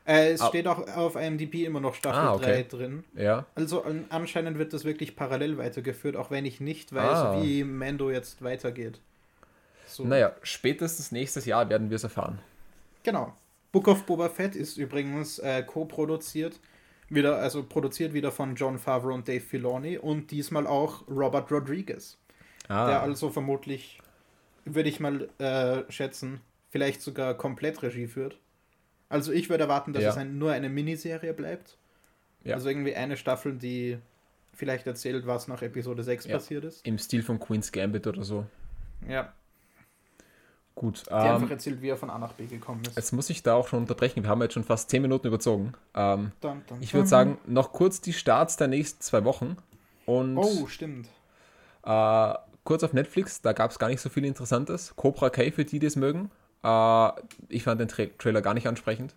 Äh, 0.05 0.33
es 0.33 0.41
Ah. 0.43 0.49
steht 0.49 0.67
auch 0.67 0.87
auf 0.97 1.17
IMDb 1.17 1.65
immer 1.65 1.81
noch 1.81 1.95
Staffel 1.95 2.19
Ah, 2.21 2.35
okay. 2.35 2.45
3 2.45 2.63
drin. 2.65 3.05
Ja, 3.15 3.47
Also 3.55 3.83
an- 3.85 4.05
anscheinend 4.11 4.59
wird 4.59 4.73
das 4.75 4.85
wirklich 4.85 5.17
parallel 5.17 5.57
weitergeführt, 5.57 6.17
auch 6.17 6.31
wenn 6.31 6.45
ich 6.45 6.61
nicht 6.61 6.93
weiß, 6.93 7.19
Ah. 7.19 7.41
wie 7.41 7.65
Mando 7.65 8.11
jetzt 8.11 8.43
weitergeht. 8.43 9.01
So. 9.87 10.05
naja, 10.05 10.33
spätestens 10.43 11.13
nächstes 11.13 11.45
Jahr 11.47 11.69
werden 11.71 11.89
wir 11.91 11.97
es 11.97 12.05
erfahren. 12.05 12.41
Genau. 13.05 13.35
Book 13.73 13.89
of 13.89 14.05
Boba 14.05 14.29
Fett 14.29 14.55
ist 14.57 14.77
übrigens 14.77 15.39
äh, 15.39 15.63
co-produziert. 15.63 16.59
Wieder, 17.15 17.37
also 17.39 17.63
produziert 17.63 18.15
wieder 18.15 18.33
von 18.33 18.55
John 18.55 18.79
Favreau 18.79 19.13
und 19.15 19.29
Dave 19.29 19.41
Filoni 19.41 19.99
und 19.99 20.31
diesmal 20.31 20.67
auch 20.67 21.07
Robert 21.09 21.51
Rodriguez. 21.53 22.17
Ah, 22.69 22.87
Der 22.89 23.03
also 23.03 23.29
vermutlich, 23.31 24.01
würde 24.65 24.89
ich 24.89 24.99
mal 25.01 25.29
äh, 25.39 25.91
schätzen, 25.93 26.41
vielleicht 26.71 27.03
sogar 27.03 27.35
komplett 27.35 27.83
Regie 27.83 28.07
führt. 28.07 28.39
Also 29.09 29.31
ich 29.33 29.51
würde 29.51 29.65
erwarten, 29.65 29.93
dass 29.93 30.05
Ja. 30.05 30.11
es 30.11 30.17
ein, 30.17 30.39
nur 30.39 30.53
eine 30.53 30.71
Miniserie 30.71 31.35
bleibt. 31.35 31.77
Ja. 32.45 32.55
Also 32.55 32.71
irgendwie 32.71 32.95
eine 32.95 33.17
Staffel, 33.19 33.55
die 33.57 33.99
vielleicht 34.55 34.87
erzählt, 34.87 35.27
was 35.27 35.49
nach 35.49 35.61
Episode 35.63 36.03
6 36.03 36.27
Ja. 36.27 36.35
passiert 36.37 36.65
ist. 36.65 36.87
im 36.87 36.99
Stil 36.99 37.23
von 37.23 37.39
Queen's 37.39 37.73
Gambit 37.73 38.07
oder 38.07 38.23
so. 38.25 38.47
Ja, 39.07 39.33
Gut, 40.75 41.07
einfach 41.11 41.43
ähm, 41.43 41.51
erzählt, 41.51 41.83
wie 41.83 41.89
er 41.91 41.97
von 41.99 42.09
A 42.09 42.19
nach 42.19 42.33
B 42.33 42.47
gekommen 42.47 42.81
ist. 42.87 42.97
jetzt 42.97 43.13
muss 43.13 43.29
ich 43.31 43.43
da 43.43 43.55
auch 43.55 43.69
schon 43.69 43.81
unterbrechen. 43.81 44.23
Wir 44.23 44.31
haben 44.31 44.41
jetzt 44.43 44.55
schon 44.55 44.65
fast 44.65 44.89
10 44.91 45.03
Minuten 45.03 45.27
überzogen. 45.27 45.75
Ähm, 45.95 46.33
Dun, 46.41 46.63
dun, 46.67 46.79
ich 46.81 46.95
würde 46.95 47.07
sagen, 47.07 47.37
noch 47.47 47.73
kurz 47.73 48.01
die 48.01 48.13
Starts 48.15 48.57
der 48.57 48.69
nächsten 48.69 49.01
zwei 49.03 49.25
Wochen. 49.25 49.57
Und 50.07 50.39
Oh, 50.39 50.67
stimmt. 50.67 51.09
äh, 51.85 52.35
kurz 52.65 52.83
auf 52.85 52.93
Netflix, 52.95 53.43
da 53.43 53.53
gab 53.53 53.71
es 53.71 53.79
gar 53.79 53.89
nicht 53.89 54.01
so 54.01 54.09
viel 54.09 54.25
Interessantes. 54.25 54.97
Cobra 54.97 55.29
Kai, 55.31 55.53
für 55.53 55.65
die, 55.65 55.79
die 55.79 55.87
es 55.87 55.97
mögen. 55.97 56.31
Äh, 56.65 57.09
ich 57.49 57.65
fand 57.65 57.81
den 57.81 57.89
Tra 57.89 58.05
Trailer 58.19 58.41
gar 58.41 58.55
nicht 58.55 58.67
ansprechend. 58.67 59.15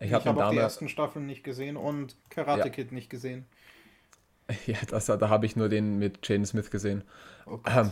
Ich 0.00 0.08
Ich 0.08 0.12
habe 0.12 0.24
den 0.24 0.40
auch 0.42 0.50
die 0.50 0.56
ersten 0.58 0.88
Staffeln 0.88 1.26
nicht 1.26 1.44
gesehen 1.44 1.76
und 1.76 2.16
Karate 2.30 2.60
Ja. 2.60 2.68
Kid 2.68 2.90
nicht 2.92 3.10
gesehen. 3.10 3.46
Ja, 4.66 4.78
das, 4.88 5.04
da 5.06 5.28
habe 5.28 5.44
ich 5.46 5.56
nur 5.56 5.68
den 5.68 5.98
mit 5.98 6.26
Jaden 6.26 6.46
Smith 6.46 6.70
gesehen. 6.70 7.04
Oh. 7.46 7.58
Ähm, 7.66 7.90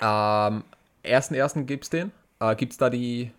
ähm, 0.00 0.64
ersten 1.02 1.34
ersten 1.34 1.66
gibt's 1.66 1.90
den 1.90 2.12
äh, 2.40 2.56
gibt 2.56 2.72
es 2.72 2.78
da 2.78 2.90
die, 2.90 3.30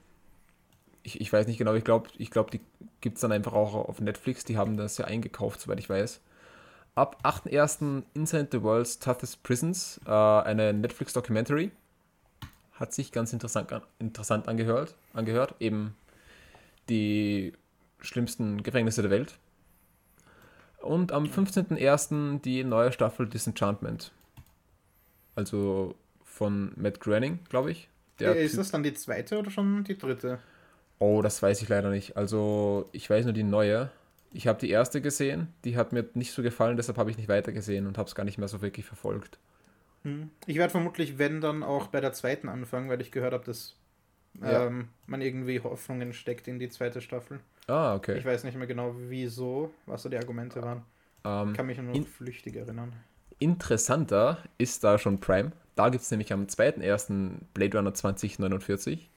ich, 1.04 1.20
ich 1.20 1.34
weiß 1.34 1.48
nicht 1.48 1.58
genau, 1.58 1.74
ich 1.74 1.84
glaube, 1.84 2.10
ich 2.18 2.32
glaub, 2.32 2.52
die 2.52 2.62
gibt 3.02 3.18
es 3.18 3.22
dann 3.22 3.32
einfach 3.32 3.54
auch 3.54 3.74
auf 3.74 4.00
Netflix, 4.00 4.46
die 4.46 4.58
haben 4.58 4.78
das 4.78 4.98
ja 4.98 5.06
eingekauft, 5.06 5.60
soweit 5.60 5.80
ich 5.80 5.90
weiß. 5.90 6.22
Ab 6.94 7.18
8.1. 7.24 8.04
Inside 8.14 8.50
the 8.52 8.62
World's 8.64 9.00
Toughest 9.00 9.44
Prisons, 9.44 10.00
äh, 10.06 10.12
eine 10.12 10.74
Netflix-Documentary. 10.74 11.72
Hat 12.74 12.94
sich 12.94 13.12
ganz 13.12 13.34
interessant, 13.34 13.72
interessant 14.00 14.48
angehört, 14.48 14.96
angehört. 15.14 15.56
Eben 15.60 15.96
die 16.90 17.54
schlimmsten 18.02 18.62
Gefängnisse 18.62 19.02
der 19.02 19.12
Welt. 19.12 19.38
Und 20.80 21.12
am 21.12 21.26
15.01. 21.26 22.42
die 22.42 22.64
neue 22.64 22.92
Staffel 22.92 23.28
Disenchantment. 23.28 24.12
Also 25.36 25.96
von 26.42 26.72
Matt 26.76 27.00
Groening, 27.00 27.38
glaube 27.50 27.70
ich. 27.70 27.88
Der 28.20 28.36
ist 28.36 28.58
das 28.58 28.72
dann 28.72 28.82
die 28.82 28.96
zweite 28.96 29.38
oder 29.38 29.52
schon 29.52 29.84
die 29.84 29.96
dritte? 29.96 30.40
Oh, 30.98 31.22
das 31.22 31.40
weiß 31.44 31.62
ich 31.62 31.70
leider 31.70 31.92
nicht. 31.92 32.18
Also 32.18 32.90
ich 32.94 33.08
weiß 33.08 33.26
nur 33.26 33.34
die 33.34 33.44
neue. 33.44 33.92
Ich 34.34 34.48
habe 34.48 34.58
die 34.58 34.72
erste 34.72 35.02
gesehen, 35.02 35.50
die 35.66 35.78
hat 35.78 35.94
mir 35.94 36.04
nicht 36.16 36.32
so 36.32 36.42
gefallen, 36.42 36.78
deshalb 36.78 36.98
habe 36.98 37.12
ich 37.12 37.18
nicht 37.18 37.30
weitergesehen 37.30 37.86
und 37.86 38.00
habe 38.00 38.08
es 38.08 38.16
gar 38.16 38.24
nicht 38.24 38.40
mehr 38.40 38.48
so 38.48 38.64
wirklich 38.64 38.88
verfolgt. 38.88 39.38
Hm. 40.02 40.32
Ich 40.48 40.58
werde 40.58 40.72
vermutlich, 40.72 41.20
wenn, 41.20 41.42
dann 41.42 41.62
auch 41.62 41.88
bei 41.88 42.02
der 42.02 42.12
zweiten 42.12 42.50
anfangen, 42.50 42.90
weil 42.90 43.02
ich 43.02 43.12
gehört 43.12 43.34
habe, 43.34 43.46
dass 43.46 43.76
ja. 44.42 44.66
ähm, 44.66 44.88
man 45.06 45.22
irgendwie 45.22 45.60
Hoffnungen 45.60 46.12
steckt 46.12 46.48
in 46.48 46.58
die 46.58 46.70
zweite 46.70 47.02
Staffel. 47.02 47.40
Ah, 47.68 47.94
okay. 47.94 48.18
Ich 48.18 48.26
weiß 48.26 48.46
nicht 48.46 48.58
mehr 48.58 48.66
genau, 48.66 48.96
wieso, 48.98 49.72
was 49.86 50.02
so 50.02 50.10
die 50.10 50.18
Argumente 50.18 50.64
waren. 50.64 50.82
Ähm, 51.24 51.52
ich 51.52 51.58
kann 51.58 51.68
mich 51.68 51.78
nur 51.78 51.94
in, 51.94 52.08
flüchtig 52.08 52.56
erinnern. 52.56 52.94
Interessanter 53.38 54.40
ist 54.58 54.84
da 54.84 54.98
schon 54.98 55.20
Prime. 55.20 55.52
Da 55.76 55.90
gibt 55.90 56.04
es 56.04 56.12
nämlich 56.12 56.34
am 56.34 56.46
2.1. 56.46 57.32
Blade 57.54 57.78
Runner 57.78 57.94
2049. 57.94 59.10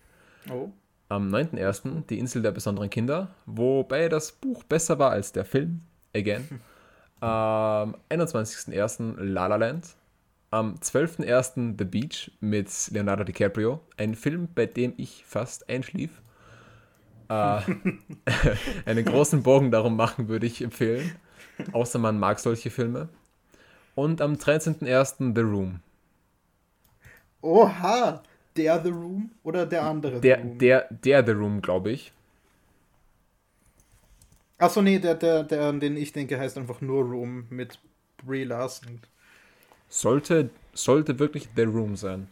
Oh. 0.50 0.70
Am 1.08 1.28
9.1. 1.32 2.06
Die 2.08 2.18
Insel 2.18 2.42
der 2.42 2.52
besonderen 2.52 2.90
Kinder, 2.90 3.34
wobei 3.46 4.08
das 4.08 4.32
Buch 4.32 4.64
besser 4.64 4.98
war 4.98 5.10
als 5.10 5.32
der 5.32 5.44
Film. 5.44 5.82
Again. 6.14 6.60
Am 7.20 7.96
21.1. 8.10 9.20
La 9.20 9.46
La 9.46 9.56
Land. 9.56 9.96
Am 10.50 10.74
12.01. 10.74 11.76
The 11.78 11.84
Beach 11.84 12.30
mit 12.40 12.68
Leonardo 12.90 13.24
DiCaprio. 13.24 13.80
Ein 13.96 14.14
Film, 14.14 14.48
bei 14.54 14.66
dem 14.66 14.94
ich 14.96 15.24
fast 15.26 15.68
einschlief. 15.68 16.22
Äh, 17.28 17.60
einen 18.84 19.04
großen 19.04 19.42
Bogen 19.42 19.70
darum 19.70 19.96
machen 19.96 20.28
würde 20.28 20.46
ich 20.46 20.62
empfehlen. 20.62 21.12
Außer 21.72 21.98
man 21.98 22.18
mag 22.18 22.38
solche 22.40 22.70
Filme. 22.70 23.08
Und 23.94 24.20
am 24.20 24.34
13.01. 24.34 25.34
The 25.34 25.40
Room. 25.40 25.80
Oha! 27.44 28.22
Der 28.56 28.82
The 28.82 28.88
Room 28.88 29.30
oder 29.42 29.66
der 29.66 29.84
andere 29.84 30.20
der, 30.20 30.36
The 30.36 30.42
Room? 30.42 30.58
Der, 30.58 30.88
der 30.90 31.26
The 31.26 31.32
Room, 31.32 31.60
glaube 31.60 31.90
ich. 31.90 32.12
Achso, 34.58 34.80
nee, 34.80 34.98
der, 34.98 35.14
der, 35.14 35.42
der, 35.42 35.64
an 35.64 35.78
den 35.80 35.96
ich 35.96 36.12
denke, 36.12 36.38
heißt 36.38 36.56
einfach 36.56 36.80
nur 36.80 37.04
Room 37.04 37.46
mit 37.50 37.78
Brie 38.24 38.44
Larson. 38.44 39.00
Sollte, 39.88 40.48
sollte 40.72 41.18
wirklich 41.18 41.48
The 41.54 41.64
Room 41.64 41.96
sein. 41.96 42.28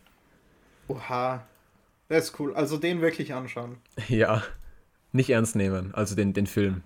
Oha. 0.89 1.47
Das 2.09 2.25
ist 2.25 2.41
cool. 2.41 2.55
Also 2.55 2.79
den 2.79 3.01
wirklich 3.01 3.35
anschauen. 3.35 3.77
Ja. 4.09 4.43
Nicht 5.15 5.29
ernst 5.29 5.57
nehmen, 5.57 5.95
also 5.95 6.15
den, 6.15 6.33
den 6.33 6.47
Film. 6.47 6.83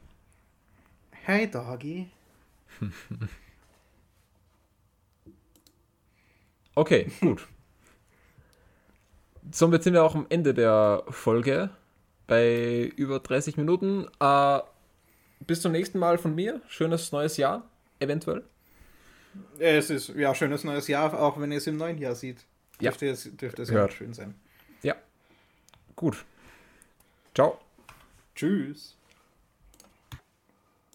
Hey, 1.13 1.49
Doggy. 1.49 2.11
okay, 6.75 7.07
gut. 7.21 7.47
Somit 9.53 9.83
sind 9.83 9.95
wir 9.95 10.03
auch 10.03 10.15
am 10.15 10.27
Ende 10.29 10.55
der 10.55 11.05
Folge 11.09 11.71
bei 12.27 12.93
über 12.97 13.21
30 13.21 13.57
Minuten. 13.57 14.07
Äh, 14.21 14.61
bis 15.41 15.61
zum 15.63 15.73
nächsten 15.73 15.99
Mal 15.99 16.19
von 16.19 16.35
mir. 16.35 16.61
Schönes 16.69 17.13
neues 17.13 17.37
Jahr, 17.37 17.69
eventuell. 18.01 18.43
Es 19.59 19.91
ist 19.91 20.09
ja 20.09 20.35
schönes 20.35 20.65
neues 20.65 20.89
Jahr, 20.89 21.13
auch 21.21 21.39
wenn 21.39 21.53
ihr 21.53 21.59
es 21.59 21.67
im 21.67 21.77
neuen 21.77 21.99
Jahr 21.99 22.15
sieht. 22.15 22.45
Ja. 22.81 22.91
Dürfte 22.91 23.09
es, 23.09 23.37
dürfte 23.37 23.63
es 23.63 23.71
ja 23.71 23.89
schön 23.91 24.13
sein. 24.15 24.35
Ja. 24.83 24.95
Gut. 25.95 26.25
Ciao. 27.35 27.59
Tschüss. 28.35 28.96